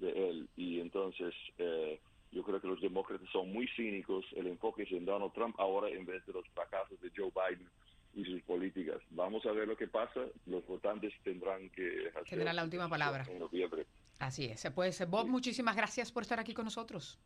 de 0.00 0.30
él. 0.30 0.48
Y 0.56 0.80
entonces 0.80 1.34
eh, 1.58 2.00
yo 2.32 2.42
creo 2.42 2.60
que 2.60 2.68
los 2.68 2.80
demócratas 2.80 3.28
son 3.30 3.52
muy 3.52 3.68
cínicos. 3.76 4.24
El 4.36 4.46
enfoque 4.46 4.84
es 4.84 4.92
en 4.92 5.04
Donald 5.04 5.32
Trump 5.32 5.54
ahora 5.58 5.88
en 5.88 6.04
vez 6.04 6.24
de 6.26 6.32
los 6.32 6.46
fracasos 6.48 7.00
de 7.00 7.10
Joe 7.16 7.30
Biden 7.30 7.68
y 8.14 8.24
sus 8.24 8.42
políticas. 8.42 9.00
Vamos 9.10 9.44
a 9.46 9.52
ver 9.52 9.68
lo 9.68 9.76
que 9.76 9.86
pasa. 9.86 10.20
Los 10.46 10.66
votantes 10.66 11.12
tendrán 11.22 11.70
que... 11.70 12.10
Tendrán 12.28 12.56
la 12.56 12.64
última 12.64 12.88
palabra. 12.88 13.24
En 13.28 13.38
noviembre. 13.38 13.86
Así 14.18 14.46
es. 14.46 14.68
Pues 14.74 15.08
Bob, 15.08 15.28
muchísimas 15.28 15.76
gracias 15.76 16.12
por 16.12 16.22
estar 16.22 16.38
aquí 16.40 16.52
con 16.52 16.64
nosotros. 16.64 17.18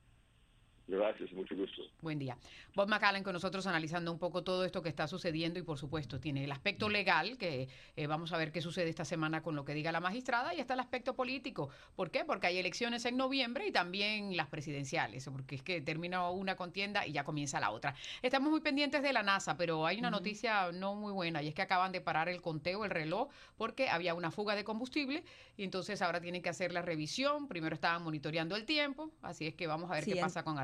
Gracias, 0.86 1.32
mucho 1.32 1.56
gusto. 1.56 1.82
Buen 2.02 2.18
día. 2.18 2.36
Bob 2.74 2.88
McCallan 2.88 3.22
con 3.22 3.32
nosotros 3.32 3.66
analizando 3.66 4.12
un 4.12 4.18
poco 4.18 4.44
todo 4.44 4.66
esto 4.66 4.82
que 4.82 4.90
está 4.90 5.08
sucediendo 5.08 5.58
y 5.58 5.62
por 5.62 5.78
supuesto 5.78 6.20
tiene 6.20 6.44
el 6.44 6.52
aspecto 6.52 6.90
legal, 6.90 7.38
que 7.38 7.68
eh, 7.96 8.06
vamos 8.06 8.32
a 8.32 8.36
ver 8.36 8.52
qué 8.52 8.60
sucede 8.60 8.90
esta 8.90 9.06
semana 9.06 9.42
con 9.42 9.56
lo 9.56 9.64
que 9.64 9.72
diga 9.72 9.92
la 9.92 10.00
magistrada, 10.00 10.54
y 10.54 10.60
está 10.60 10.74
el 10.74 10.80
aspecto 10.80 11.14
político. 11.14 11.70
¿Por 11.96 12.10
qué? 12.10 12.26
Porque 12.26 12.48
hay 12.48 12.58
elecciones 12.58 13.06
en 13.06 13.16
noviembre 13.16 13.66
y 13.66 13.72
también 13.72 14.36
las 14.36 14.48
presidenciales, 14.48 15.26
porque 15.32 15.54
es 15.54 15.62
que 15.62 15.80
termina 15.80 16.28
una 16.28 16.56
contienda 16.56 17.06
y 17.06 17.12
ya 17.12 17.24
comienza 17.24 17.60
la 17.60 17.70
otra. 17.70 17.94
Estamos 18.20 18.50
muy 18.50 18.60
pendientes 18.60 19.02
de 19.02 19.12
la 19.14 19.22
NASA, 19.22 19.56
pero 19.56 19.86
hay 19.86 19.98
una 19.98 20.10
noticia 20.10 20.70
no 20.72 20.94
muy 20.94 21.12
buena 21.12 21.42
y 21.42 21.48
es 21.48 21.54
que 21.54 21.62
acaban 21.62 21.92
de 21.92 22.02
parar 22.02 22.28
el 22.28 22.42
conteo, 22.42 22.84
el 22.84 22.90
reloj, 22.90 23.30
porque 23.56 23.88
había 23.88 24.14
una 24.14 24.30
fuga 24.30 24.54
de 24.54 24.64
combustible 24.64 25.24
y 25.56 25.64
entonces 25.64 26.02
ahora 26.02 26.20
tienen 26.20 26.42
que 26.42 26.50
hacer 26.50 26.72
la 26.72 26.82
revisión. 26.82 27.48
Primero 27.48 27.74
estaban 27.74 28.02
monitoreando 28.02 28.54
el 28.54 28.66
tiempo, 28.66 29.10
así 29.22 29.46
es 29.46 29.54
que 29.54 29.66
vamos 29.66 29.90
a 29.90 29.94
ver 29.94 30.04
qué 30.04 30.16
pasa 30.16 30.42
con 30.42 30.58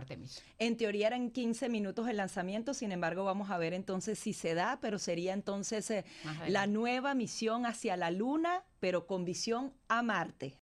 En 0.58 0.76
teoría 0.76 1.08
eran 1.08 1.30
15 1.30 1.68
minutos 1.68 2.08
el 2.08 2.16
lanzamiento, 2.16 2.74
sin 2.74 2.92
embargo 2.92 3.24
vamos 3.24 3.50
a 3.50 3.58
ver 3.58 3.74
entonces 3.74 4.18
si 4.18 4.32
se 4.32 4.54
da, 4.54 4.78
pero 4.80 4.98
sería 4.98 5.32
entonces 5.32 5.90
eh, 5.90 6.04
la 6.48 6.66
nueva 6.66 7.14
misión 7.14 7.66
hacia 7.66 7.96
la 7.96 8.10
Luna, 8.10 8.64
pero 8.80 9.06
con 9.06 9.24
visión 9.24 9.72
a 9.88 10.02
Marte. 10.02 10.54